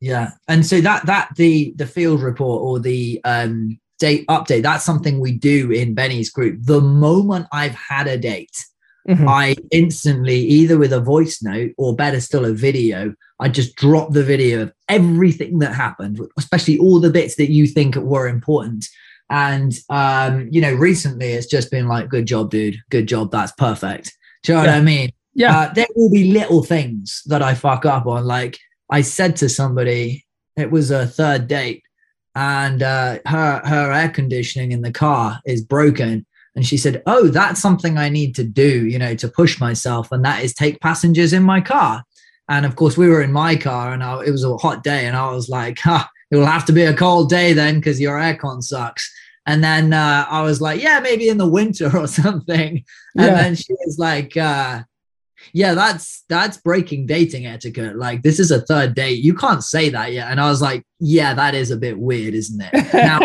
[0.00, 4.62] Yeah, and so that that the the field report or the um date update.
[4.62, 6.58] That's something we do in Benny's group.
[6.62, 8.64] The moment I've had a date,
[9.08, 9.28] mm-hmm.
[9.28, 14.12] I instantly, either with a voice note or better still, a video, I just drop
[14.12, 18.86] the video of everything that happened, especially all the bits that you think were important.
[19.30, 22.76] And, um, you know, recently it's just been like, good job, dude.
[22.90, 23.30] Good job.
[23.30, 24.12] That's perfect.
[24.42, 24.70] Do you know yeah.
[24.70, 25.10] what I mean?
[25.34, 25.58] Yeah.
[25.58, 28.24] Uh, there will be little things that I fuck up on.
[28.26, 28.58] Like
[28.90, 30.26] I said to somebody,
[30.56, 31.82] it was a third date
[32.34, 36.26] and uh, her her air conditioning in the car is broken.
[36.56, 40.12] And she said oh that's something i need to do you know to push myself
[40.12, 42.04] and that is take passengers in my car.
[42.48, 45.06] And of course we were in my car and I, it was a hot day
[45.06, 48.00] and i was like huh, it will have to be a cold day then because
[48.00, 49.12] your aircon sucks.
[49.46, 52.84] And then uh, i was like yeah maybe in the winter or something.
[53.16, 53.34] And yeah.
[53.34, 54.82] then she was like uh,
[55.52, 57.96] yeah, that's that's breaking dating etiquette.
[57.96, 59.22] Like this is a third date.
[59.22, 60.30] You can't say that yet.
[60.30, 62.94] And I was like, yeah, that is a bit weird, isn't it?
[62.94, 63.20] Now,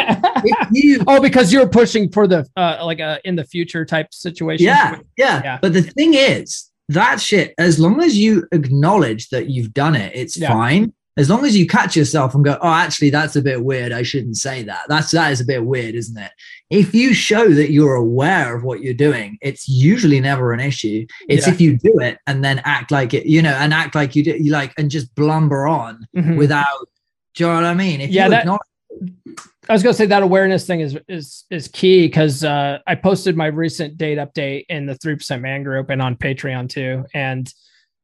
[0.72, 4.66] you, oh, because you're pushing for the uh, like a in the future type situation.
[4.66, 5.60] Yeah, yeah, yeah.
[5.62, 7.54] But the thing is, that shit.
[7.58, 10.50] As long as you acknowledge that you've done it, it's yeah.
[10.50, 13.91] fine as long as you catch yourself and go, oh, actually, that's a bit weird.
[13.91, 14.84] I shouldn't say that.
[14.88, 16.32] That's that is a bit weird, isn't it?
[16.70, 21.05] If you show that you're aware of what you're doing, it's usually never an issue.
[21.28, 21.53] It's yeah.
[21.53, 24.24] if you do it and then act like it, you know, and act like you
[24.24, 26.38] do, you like, and just blumber on mm-hmm.
[26.38, 26.66] without.
[27.36, 28.01] Do you know what I mean?
[28.01, 28.47] If yeah, that,
[29.68, 33.38] I was gonna say that awareness thing is is is key because uh, I posted
[33.38, 37.51] my recent date update in the three percent man group and on Patreon too, and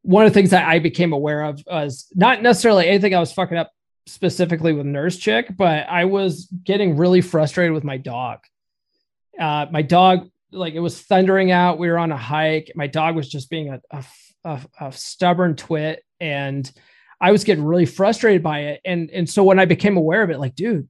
[0.05, 3.33] one of the things that I became aware of was not necessarily anything I was
[3.33, 3.71] fucking up
[4.05, 8.39] specifically with Nurse Chick, but I was getting really frustrated with my dog.
[9.39, 11.79] Uh, my dog, like it was thundering out.
[11.79, 12.71] We were on a hike.
[12.75, 14.05] My dog was just being a, a,
[14.43, 16.71] a, a stubborn twit, and
[17.19, 18.81] I was getting really frustrated by it.
[18.85, 20.87] And and so when I became aware of it, like, dude,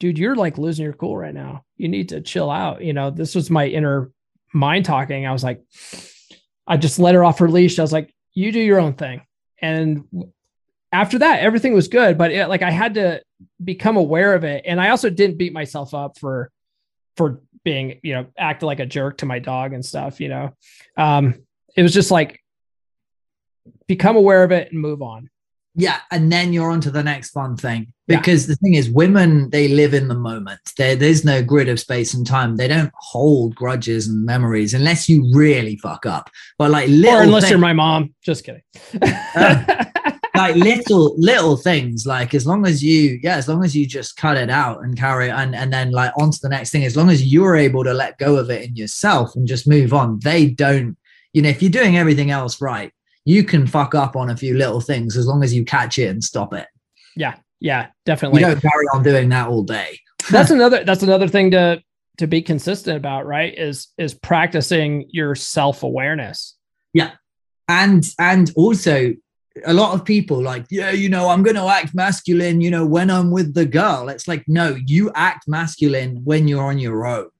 [0.00, 1.64] dude, you're like losing your cool right now.
[1.76, 2.82] You need to chill out.
[2.82, 4.10] You know, this was my inner
[4.52, 5.26] mind talking.
[5.26, 5.62] I was like,
[6.66, 7.78] I just let her off her leash.
[7.78, 9.22] I was like, you do your own thing.
[9.60, 10.04] And
[10.92, 12.16] after that, everything was good.
[12.16, 13.20] But it, like I had to
[13.62, 14.62] become aware of it.
[14.64, 16.50] And I also didn't beat myself up for
[17.16, 20.54] for being, you know, acting like a jerk to my dog and stuff, you know.
[20.96, 21.34] Um,
[21.74, 22.40] it was just like
[23.88, 25.30] become aware of it and move on.
[25.78, 27.92] Yeah, and then you're on to the next fun thing.
[28.08, 28.54] Because yeah.
[28.54, 30.60] the thing is, women they live in the moment.
[30.76, 32.56] There, there's no grid of space and time.
[32.56, 36.30] They don't hold grudges and memories unless you really fuck up.
[36.58, 38.12] But like, or unless things, you're my mom.
[38.22, 38.62] Just kidding.
[39.00, 39.84] uh,
[40.34, 44.16] like little little things like as long as you yeah as long as you just
[44.16, 46.96] cut it out and carry and and then like on to the next thing as
[46.96, 50.20] long as you're able to let go of it in yourself and just move on
[50.20, 50.96] they don't
[51.32, 52.92] you know if you're doing everything else right
[53.24, 56.08] you can fuck up on a few little things as long as you catch it
[56.08, 56.66] and stop it.
[57.16, 58.40] Yeah yeah definitely.
[58.40, 59.98] you don't carry on doing that all day.
[60.30, 61.82] That's another that's another thing to
[62.18, 66.56] to be consistent about right is is practicing your self-awareness.
[66.92, 67.12] Yeah.
[67.68, 69.14] And and also
[69.64, 72.86] a lot of people like yeah you know i'm going to act masculine you know
[72.86, 74.08] when i'm with the girl.
[74.08, 77.30] It's like no you act masculine when you're on your own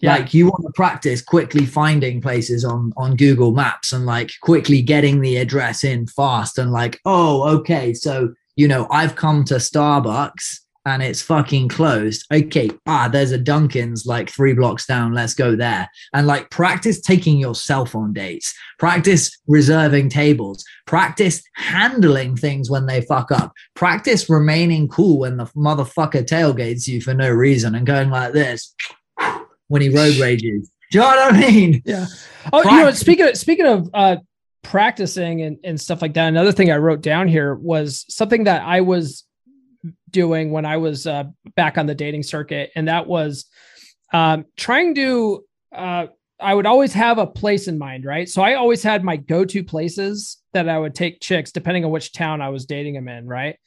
[0.00, 0.16] yeah.
[0.16, 4.82] like you want to practice quickly finding places on on google maps and like quickly
[4.82, 9.54] getting the address in fast and like oh okay so you know i've come to
[9.54, 12.24] starbucks and it's fucking closed.
[12.32, 15.12] Okay, ah, there's a Dunkin's like three blocks down.
[15.12, 15.88] Let's go there.
[16.12, 23.02] And like practice taking yourself on dates, practice reserving tables, practice handling things when they
[23.02, 28.10] fuck up, practice remaining cool when the motherfucker tailgates you for no reason and going
[28.10, 28.74] like this
[29.68, 30.70] when he road rages.
[30.90, 31.82] Do you know what I mean?
[31.84, 32.06] Yeah.
[32.52, 32.72] Oh, practice.
[32.72, 34.16] you know, speaking of, speaking of, uh,
[34.62, 36.28] practicing and, and stuff like that.
[36.28, 39.24] Another thing I wrote down here was something that I was
[40.10, 41.24] doing when I was uh,
[41.56, 43.46] back on the dating circuit, and that was
[44.12, 45.44] um, trying to.
[45.74, 46.06] Uh,
[46.40, 48.28] I would always have a place in mind, right?
[48.28, 52.12] So I always had my go-to places that I would take chicks, depending on which
[52.12, 53.58] town I was dating them in, right?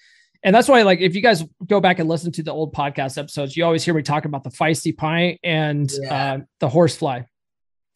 [0.43, 3.17] And that's why, like, if you guys go back and listen to the old podcast
[3.17, 6.33] episodes, you always hear me talk about the feisty pint and yeah.
[6.33, 7.21] uh, the horsefly.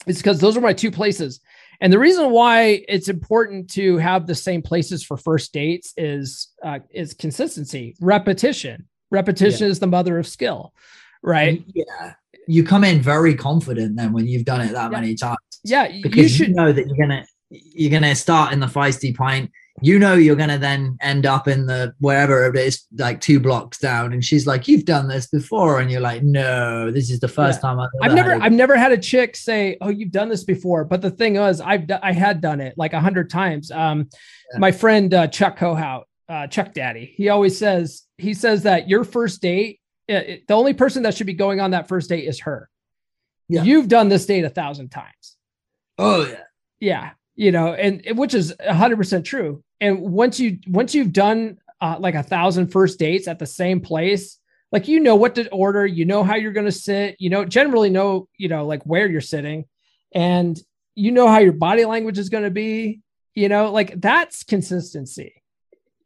[0.06, 1.40] It's because those are my two places.
[1.82, 6.50] And the reason why it's important to have the same places for first dates is
[6.64, 8.88] uh, is consistency, repetition.
[9.12, 9.72] Repetition yeah.
[9.72, 10.74] is the mother of skill,
[11.22, 11.64] right?
[11.74, 12.14] Yeah,
[12.48, 15.00] you come in very confident then when you've done it that yeah.
[15.00, 15.38] many times.
[15.64, 19.16] Yeah, because you should you know that you're gonna you're gonna start in the feisty
[19.16, 19.52] pint
[19.82, 23.40] you know you're going to then end up in the wherever it is like two
[23.40, 24.14] blocks down.
[24.14, 25.80] And she's like you've done this before.
[25.80, 27.70] And you're like no this is the first yeah.
[27.70, 30.86] time I've, I've never i've never had a chick say oh you've done this before.
[30.86, 33.70] But the thing is i've i had done it like a hundred times.
[33.72, 34.08] Um
[34.54, 34.60] yeah.
[34.60, 39.04] my friend uh, chuck kohout uh, chuck daddy he always says he says that your
[39.04, 42.40] first date it, the only person that should be going on that first date is
[42.42, 42.70] her.
[43.50, 43.64] Yeah.
[43.64, 45.36] you've done this date a thousand times.
[45.98, 46.44] Oh yeah.
[46.80, 51.98] Yeah you know and which is 100% true and once you once you've done uh,
[52.00, 54.40] like a thousand first dates at the same place
[54.72, 57.46] like you know what to order you know how you're going to sit you know
[57.46, 59.66] generally know you know like where you're sitting
[60.14, 60.60] and
[60.96, 63.02] you know how your body language is going to be
[63.34, 65.42] you know like that's consistency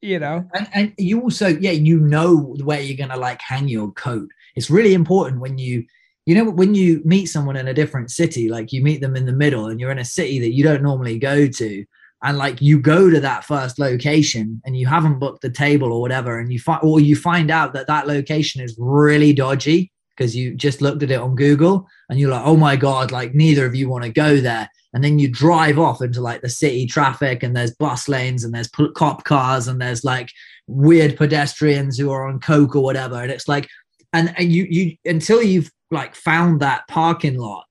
[0.01, 0.47] you know?
[0.53, 4.29] And, and you also yeah you know where you're going to like hang your coat.
[4.55, 5.85] It's really important when you
[6.25, 9.25] you know when you meet someone in a different city like you meet them in
[9.25, 11.85] the middle and you're in a city that you don't normally go to
[12.23, 16.01] and like you go to that first location and you haven't booked the table or
[16.01, 20.35] whatever and you find or you find out that that location is really dodgy because
[20.35, 23.65] you just looked at it on google and you're like oh my god like neither
[23.65, 24.69] of you want to go there.
[24.91, 28.53] And then you drive off into like the city traffic and there's bus lanes and
[28.53, 30.31] there's cop cars and there's like
[30.65, 33.21] weird pedestrians who are on coke or whatever.
[33.21, 33.67] And it's like
[34.13, 37.65] and, and you you until you've like found that parking lot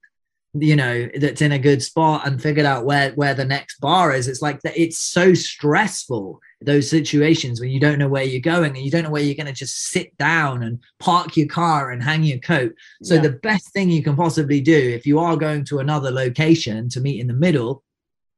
[0.55, 4.15] you know that's in a good spot and figured out where where the next bar
[4.15, 4.29] is.
[4.29, 8.75] It's like that it's so stressful those situations when you don't know where you're going
[8.75, 11.91] and you don't know where you're going to just sit down and park your car
[11.91, 12.75] and hang your coat.
[13.03, 13.21] So yeah.
[13.21, 17.01] the best thing you can possibly do if you are going to another location to
[17.01, 17.85] meet in the middle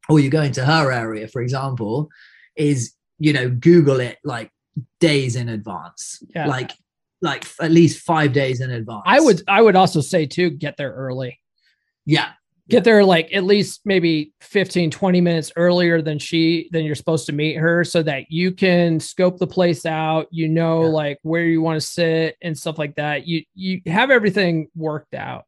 [0.09, 2.09] or you're going to her area for example
[2.57, 4.51] is you know google it like
[4.99, 6.23] days in advance.
[6.35, 6.47] Yeah.
[6.47, 6.73] like
[7.23, 9.03] like at least five days in advance.
[9.07, 11.41] I would i would also say too get there early
[12.11, 12.31] yeah.
[12.69, 17.27] Get there like at least maybe 15, 20 minutes earlier than she than you're supposed
[17.27, 20.89] to meet her so that you can scope the place out, you know, yeah.
[20.89, 23.27] like where you want to sit and stuff like that.
[23.27, 25.47] You you have everything worked out.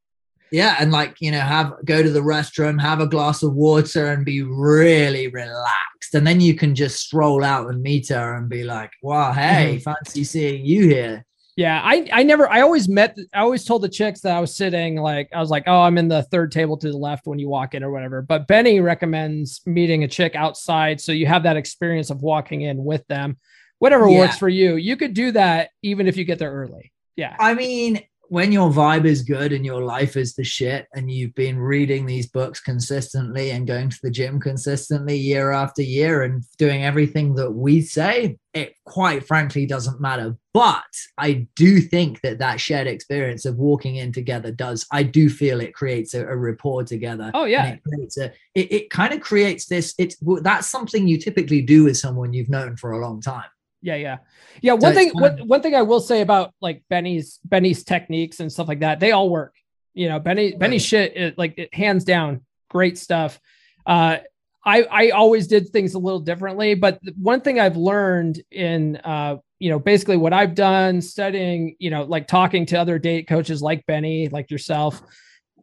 [0.51, 4.09] Yeah, and like you know, have go to the restroom, have a glass of water,
[4.09, 8.49] and be really relaxed, and then you can just stroll out and meet her and
[8.49, 9.91] be like, "Wow, hey, mm-hmm.
[9.91, 11.25] fancy seeing you here."
[11.57, 14.57] Yeah, I I never I always met I always told the chicks that I was
[14.57, 17.39] sitting like I was like, "Oh, I'm in the third table to the left when
[17.39, 21.43] you walk in or whatever." But Benny recommends meeting a chick outside so you have
[21.43, 23.37] that experience of walking in with them.
[23.81, 24.21] Whatever yeah.
[24.21, 24.77] works for you.
[24.77, 26.91] You could do that even if you get there early.
[27.17, 27.37] Yeah.
[27.39, 28.01] I mean,
[28.33, 32.07] when your vibe is good and your life is the shit and you've been reading
[32.07, 37.35] these books consistently and going to the gym consistently year after year and doing everything
[37.35, 40.35] that we say it quite frankly doesn't matter.
[40.55, 40.83] But
[41.19, 45.61] i do think that that shared experience of walking in together does i do feel
[45.61, 47.31] it creates a, a rapport together.
[47.35, 47.67] Oh yeah.
[47.67, 51.85] it creates a it, it kind of creates this it's that's something you typically do
[51.85, 53.51] with someone you've known for a long time
[53.83, 54.19] Yeah, yeah,
[54.61, 54.75] yeah.
[54.75, 58.51] One it's thing, one, one thing I will say about like Benny's Benny's techniques and
[58.51, 59.55] stuff like that, they all work.
[59.93, 63.41] You know, Benny Benny's shit, it, like it, hands down, great stuff.
[63.85, 64.19] Uh,
[64.65, 69.39] I I always did things a little differently, but one thing I've learned in uh,
[69.63, 73.63] you know, basically what I've done studying, you know, like talking to other date coaches
[73.63, 75.01] like Benny, like yourself,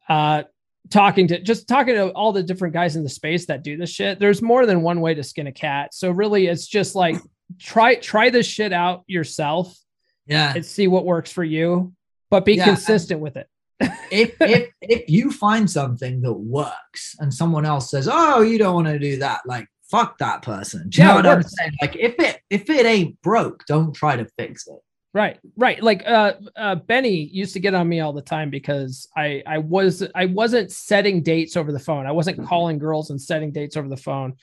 [0.08, 0.44] uh,
[0.90, 3.90] talking to just talking to all the different guys in the space that do this
[3.90, 4.18] shit.
[4.18, 5.94] There's more than one way to skin a cat.
[5.94, 7.18] So really, it's just like
[7.58, 9.76] try try this shit out yourself
[10.28, 11.94] yeah and see what works for you,
[12.30, 13.48] but be Yeah, consistent with it.
[14.12, 18.76] if if if you find something that works and someone else says, "Oh, you don't
[18.76, 20.90] want to do that," like fuck that person.
[20.90, 21.72] Do you Yeah, know what I'm saying?
[21.82, 24.80] Like if it if it ain't broke, don't try to fix it.
[25.12, 25.82] Right, right.
[25.82, 29.58] Like uh, uh, Benny used to get on me all the time because I I
[29.58, 32.06] was I wasn't setting dates over the phone.
[32.06, 34.36] I wasn't calling girls and setting dates over the phone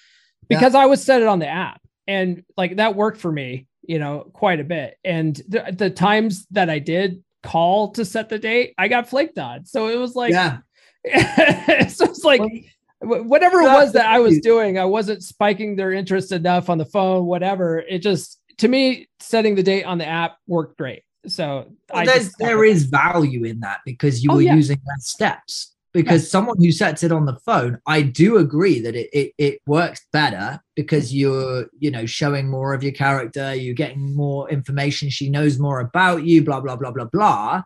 [0.48, 0.58] Yeah.
[0.58, 3.98] because I would set it on the app, and like that worked for me, you
[3.98, 4.96] know, quite a bit.
[5.04, 9.38] And the, the times that I did call to set the date, I got flaked
[9.38, 9.64] on.
[9.66, 10.58] So it was like, yeah.
[11.88, 12.42] so it's like.
[13.02, 16.86] Whatever it was that I was doing, I wasn't spiking their interest enough on the
[16.86, 17.78] phone, whatever.
[17.78, 21.02] It just, to me, setting the date on the app worked great.
[21.28, 24.40] So Well, I there's, just stuck there is value in that because you Oh, were
[24.40, 24.54] yeah.
[24.54, 25.75] using less steps.
[25.96, 29.60] Because someone who sets it on the phone, I do agree that it, it it
[29.66, 31.18] works better because mm-hmm.
[31.18, 35.08] you're you know showing more of your character, you're getting more information.
[35.08, 37.62] She knows more about you, blah blah blah blah blah.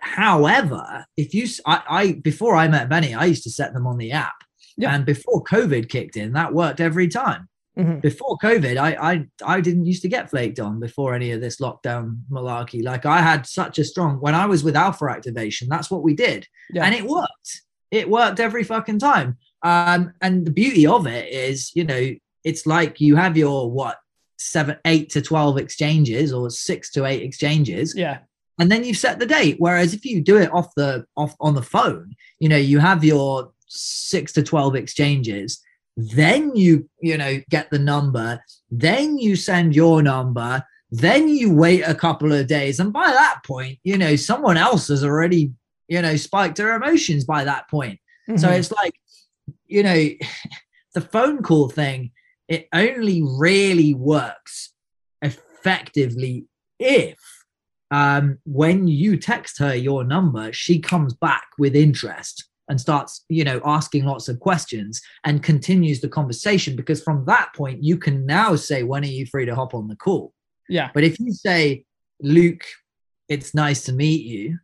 [0.00, 3.98] However, if you i, I before I met Benny, I used to set them on
[3.98, 4.34] the app,
[4.76, 4.94] Yeah.
[4.94, 7.48] and before COVID kicked in, that worked every time
[7.78, 8.02] Mhm.
[8.02, 11.56] before COVID, I, I I didn't used to get flaked on before any of this
[11.58, 12.84] lockdown malarkey.
[12.84, 16.12] Like I had such a strong when I was with Alpha Activation, that's what we
[16.14, 16.84] did, Yeah.
[16.84, 17.62] and it worked.
[17.90, 19.38] It worked every fucking time.
[19.62, 22.10] Um, and the beauty of it is, you know,
[22.44, 23.96] it's like you have your what
[24.38, 28.18] seven, eight to twelve exchanges or six to eight exchanges, Yeah.
[28.58, 29.56] and then you set the date.
[29.58, 33.02] Whereas if you do it off the off on the phone, you know, you have
[33.04, 35.62] your six to twelve exchanges,
[35.96, 41.82] then you you know get the number, then you send your number, then you wait
[41.82, 45.52] a couple of days, and by that point, you know, someone else has already
[45.88, 47.98] you know spiked their emotions by that point.
[48.36, 48.58] So Mhm.
[48.58, 48.94] it's like,
[49.66, 50.08] you know,
[50.94, 52.12] the phone call thing,
[52.48, 54.72] it only really works
[55.20, 56.46] effectively
[56.78, 57.18] if
[57.90, 63.44] um, when you text her your number, she comes back with interest and starts, you
[63.44, 66.76] know, asking lots of questions and continues the conversation.
[66.76, 69.88] Because from that point, you can now say, when are you free to hop on
[69.88, 70.32] the call?
[70.68, 70.90] yeah.
[70.94, 71.84] But if you say,
[72.20, 72.64] Luke,
[73.28, 74.58] it's nice to meet you,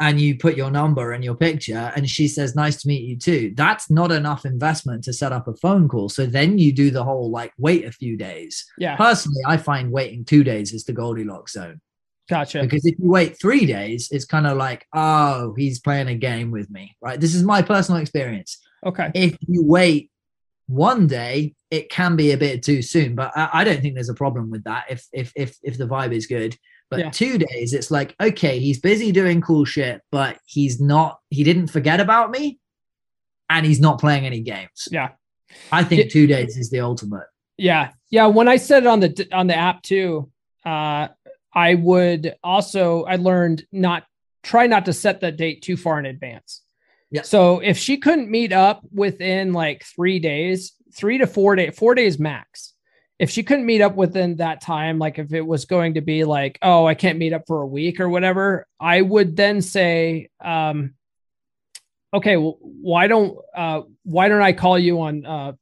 [0.00, 3.18] and you put your number and your picture, and she says, nice to meet you
[3.18, 6.08] too, that's not enough investment to set up a phone call.
[6.08, 8.64] So then you do the whole like wait a few days.
[8.78, 8.96] Yeah.
[8.96, 11.82] Personally, I find waiting two days is the Goldilocks zone
[12.30, 12.62] Gotcha.
[12.62, 16.50] because if you wait three days, it's kind of like, oh, he's playing a game
[16.50, 17.20] with me, right?
[17.20, 19.10] This is my personal experience Okay.
[19.14, 20.10] if you wait
[20.66, 24.08] one day it can be a bit too soon but i, I don't think there's
[24.08, 26.56] a problem with that if if if, if the vibe is good
[26.90, 27.10] but Yeah.
[27.10, 31.66] two days it's like okay he's busy doing cool shit but he's not he didn't
[31.66, 32.60] forget about me
[33.48, 35.08] and he's not playing any games Yeah.
[35.72, 36.10] i think Yeah.
[36.10, 37.26] two days is the ultimate
[37.58, 37.90] Yeah.
[38.10, 38.26] Yeah.
[38.28, 40.30] When I said it on the on the app too,
[40.64, 41.08] uh,
[41.52, 44.04] I would also I learned not
[44.42, 46.62] try not to set that date too far in advance.
[47.10, 47.22] Yeah.
[47.22, 51.94] So if she couldn't meet up within like three days, three to four days, four
[51.94, 52.74] days max.
[53.18, 56.24] If she couldn't meet up within that time, like if it was going to be
[56.24, 60.30] like, oh, I can't meet up for a week or whatever, I would then say,
[60.42, 60.94] um,
[62.14, 65.52] okay, well, why don't uh, why don't I call you on uh,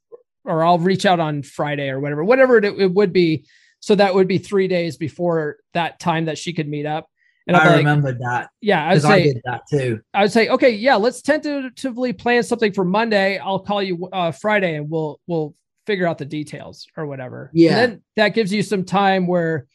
[0.44, 3.44] or I'll reach out on Friday or whatever, whatever it, it would be.
[3.80, 7.08] So that would be three days before that time that she could meet up.
[7.46, 10.22] And i like, remembered that yeah, I would because i say, did that too I
[10.22, 13.38] would say, okay, yeah, let's tentatively plan something for Monday.
[13.38, 15.54] I'll call you uh, Friday and we'll, we'll
[15.86, 17.50] figure out the details or whatever.
[17.52, 17.74] And Yeah.
[17.74, 19.66] then that gives you some time where,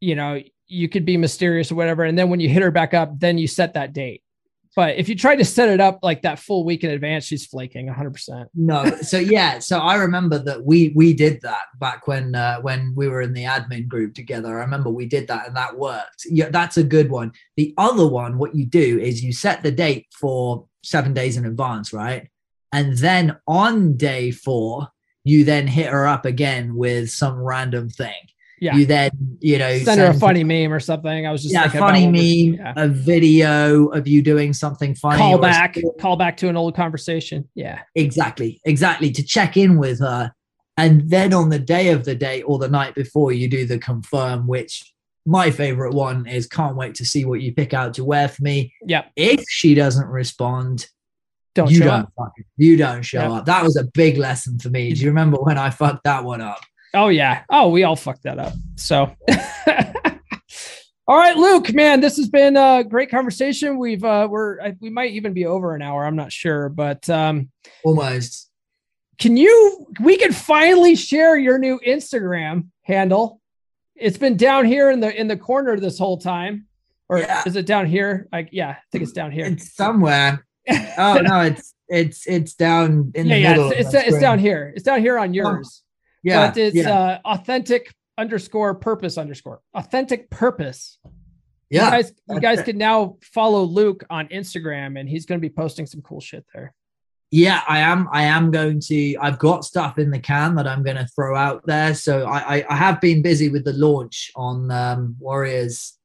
[0.00, 2.04] you know, you could be mysterious or whatever.
[2.04, 4.22] And then when you hit her back up, then you set that date.
[4.76, 7.46] But if you try to set it up like that full week in advance, she's
[7.46, 8.46] flaking 100%.
[8.54, 12.92] No, so yeah, so I remember that we we did that back when uh, when
[12.96, 14.58] we were in the admin group together.
[14.58, 16.26] I remember we did that and that worked.
[16.26, 17.32] Yeah, that's a good one.
[17.56, 21.46] The other one, what you do is you set the date for seven days in
[21.46, 22.28] advance, right?
[22.72, 24.88] And then on day four,
[25.24, 28.14] you then hit her up again with some random thing.
[28.60, 28.76] Yeah.
[28.76, 31.26] You then, you know, send her a funny meme or something.
[31.26, 32.74] I was just yeah, funny meme, yeah.
[32.76, 35.16] a video of you doing something funny.
[35.16, 37.48] call back, call back to an old conversation.
[37.54, 37.80] Yeah.
[37.94, 39.10] Exactly, exactly.
[39.12, 40.32] To check in with her.
[40.76, 43.78] And then on the day of the date or the night before, you do the
[43.78, 44.92] confirm, which
[45.26, 48.42] my favorite one is can't wait to see what you pick out to wear for
[48.42, 48.74] me.
[48.86, 50.86] Yeah, If she doesn't respond,
[51.54, 52.12] Don't you show don't up.
[52.16, 53.30] fucking, you don't show Yep.
[53.30, 53.46] up.
[53.46, 54.92] That was a big lesson for me.
[54.94, 56.60] Do you remember when I fucked that one up?
[56.94, 57.44] Oh yeah.
[57.50, 58.52] Oh, we all fucked that up.
[58.76, 59.14] So
[61.06, 63.78] all right, Luke, man, this has been a great conversation.
[63.78, 66.04] We've uh we're I, we might even be over an hour.
[66.04, 67.50] I'm not sure, but um
[67.84, 68.50] Almost.
[69.18, 73.40] can you we can finally share your new Instagram handle.
[73.94, 76.66] It's been down here in the in the corner this whole time.
[77.08, 77.42] Or Yeah.
[77.44, 78.28] is it down here?
[78.32, 79.46] Like yeah, I think it's down here.
[79.46, 80.44] It's somewhere.
[80.98, 83.70] Oh no, it's it's it's down in yeah, the yeah, middle.
[83.72, 84.72] it's, it's, it's down here.
[84.76, 85.82] It's down here on yours.
[86.22, 90.98] Yeah, but it's yeah, uh authentic underscore purpose underscore authentic purpose.
[91.70, 91.86] yeah.
[91.86, 95.52] You guys, you guys can now follow Luke on Instagram and he's going to be
[95.52, 96.74] posting some cool shit there.
[97.32, 98.08] Yeah, I am.
[98.12, 99.16] I am going to.
[99.20, 101.94] I've got stuff in the can that I'm going to throw out there.
[101.94, 105.96] So I, I, I have been busy with the launch on um, Warriors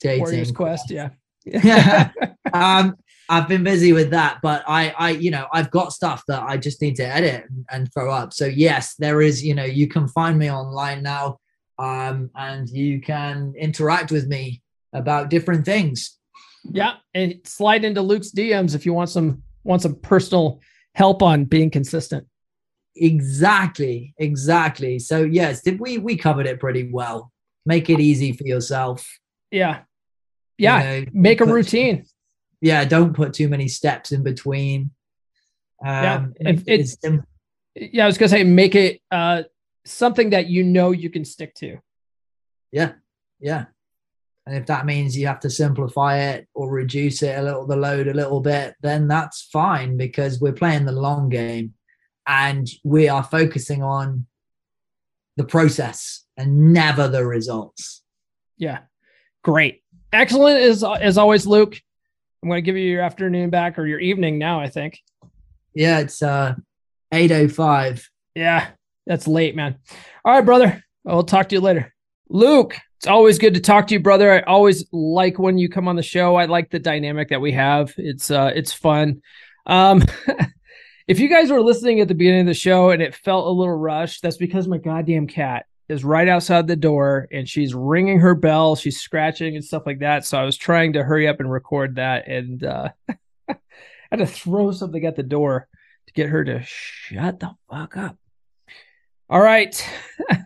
[0.00, 0.24] dating.
[0.24, 0.90] Warriors Quest.
[0.90, 1.10] Yeah.
[1.44, 2.10] Yeah.
[2.52, 2.96] um,
[3.28, 6.56] I've been busy with that, but I, I, you know, I've got stuff that I
[6.56, 8.32] just need to edit and, and throw up.
[8.32, 9.44] So yes, there is.
[9.44, 11.38] You know, you can find me online now,
[11.78, 14.62] um, and you can interact with me
[14.94, 16.18] about different things.
[16.70, 16.94] yeah.
[17.14, 20.60] And slide into Luke's DMs if you want some, want some personal
[20.94, 22.26] help on being consistent.
[22.96, 24.98] Exactly, exactly.
[24.98, 27.30] So yes, did we we covered it pretty well.
[27.66, 29.06] Make it easy for yourself.
[29.50, 29.80] Yeah.
[30.56, 30.78] you Yeah.
[31.00, 32.04] know, Make a routine.
[32.60, 34.90] Yeah, don't put too many steps in between.
[35.82, 37.24] Yeah, Um, if it it's- sim-
[37.74, 38.04] Yeah.
[38.04, 39.44] I was going to say, make it uh,
[39.84, 41.78] something that you know you can stick to.
[42.72, 42.92] yeah,
[43.40, 43.66] yeah.
[44.46, 47.76] And if that means you have to simplify it or reduce it a little, the
[47.76, 51.74] load a little bit, then that's fine because we're playing the long game
[52.26, 54.26] and we are focusing on
[55.36, 58.02] the process and never the results.
[58.56, 58.80] Yeah.
[59.44, 59.82] Great.
[60.14, 61.80] Excellent as, as always, Luke.
[62.42, 65.00] I'm going to give you your afternoon back or your evening now, I think.
[65.74, 66.54] Yeah, it's uh
[67.12, 68.08] 805.
[68.34, 68.68] Yeah,
[69.06, 69.78] that's late, man.
[70.24, 70.82] All right, brother.
[71.06, 71.94] I'll talk to you later.
[72.28, 74.32] Luke, it's always good to talk to you, brother.
[74.32, 76.36] I always like when you come on the show.
[76.36, 77.94] I like the dynamic that we have.
[77.96, 79.22] It's uh it's fun.
[79.66, 80.02] Um
[81.08, 83.50] if you guys were listening at the beginning of the show and it felt a
[83.50, 88.20] little rushed, that's because my goddamn cat is right outside the door and she's ringing
[88.20, 90.24] her bell, she's scratching and stuff like that.
[90.24, 93.16] So I was trying to hurry up and record that and uh I
[94.10, 95.68] had to throw something at the door
[96.06, 98.16] to get her to shut the fuck up.
[99.30, 99.82] All right.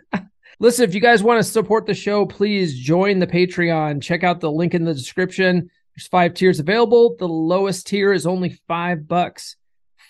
[0.60, 4.00] Listen, if you guys want to support the show, please join the Patreon.
[4.00, 5.68] Check out the link in the description.
[5.94, 7.16] There's five tiers available.
[7.18, 9.56] The lowest tier is only five bucks.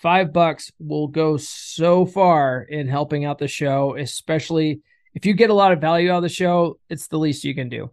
[0.01, 4.81] Five bucks will go so far in helping out the show, especially
[5.13, 7.53] if you get a lot of value out of the show, it's the least you
[7.53, 7.91] can do.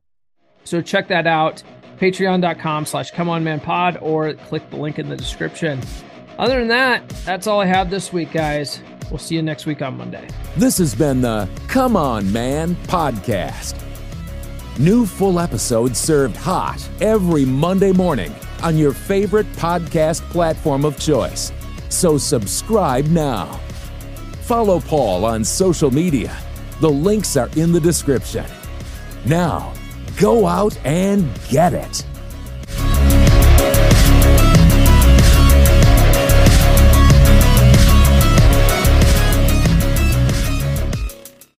[0.64, 1.62] So check that out.
[1.98, 5.80] Patreon.com slash come on man pod or click the link in the description.
[6.38, 8.80] Other than that, that's all I have this week, guys.
[9.10, 10.28] We'll see you next week on Monday.
[10.56, 13.78] This has been the Come On Man podcast.
[14.78, 21.52] New full episodes served hot every Monday morning on your favorite podcast platform of choice.
[21.90, 23.60] So subscribe now.
[24.42, 26.34] Follow Paul on social media.
[26.80, 28.46] The links are in the description.
[29.26, 29.74] Now,
[30.16, 32.06] go out and get it.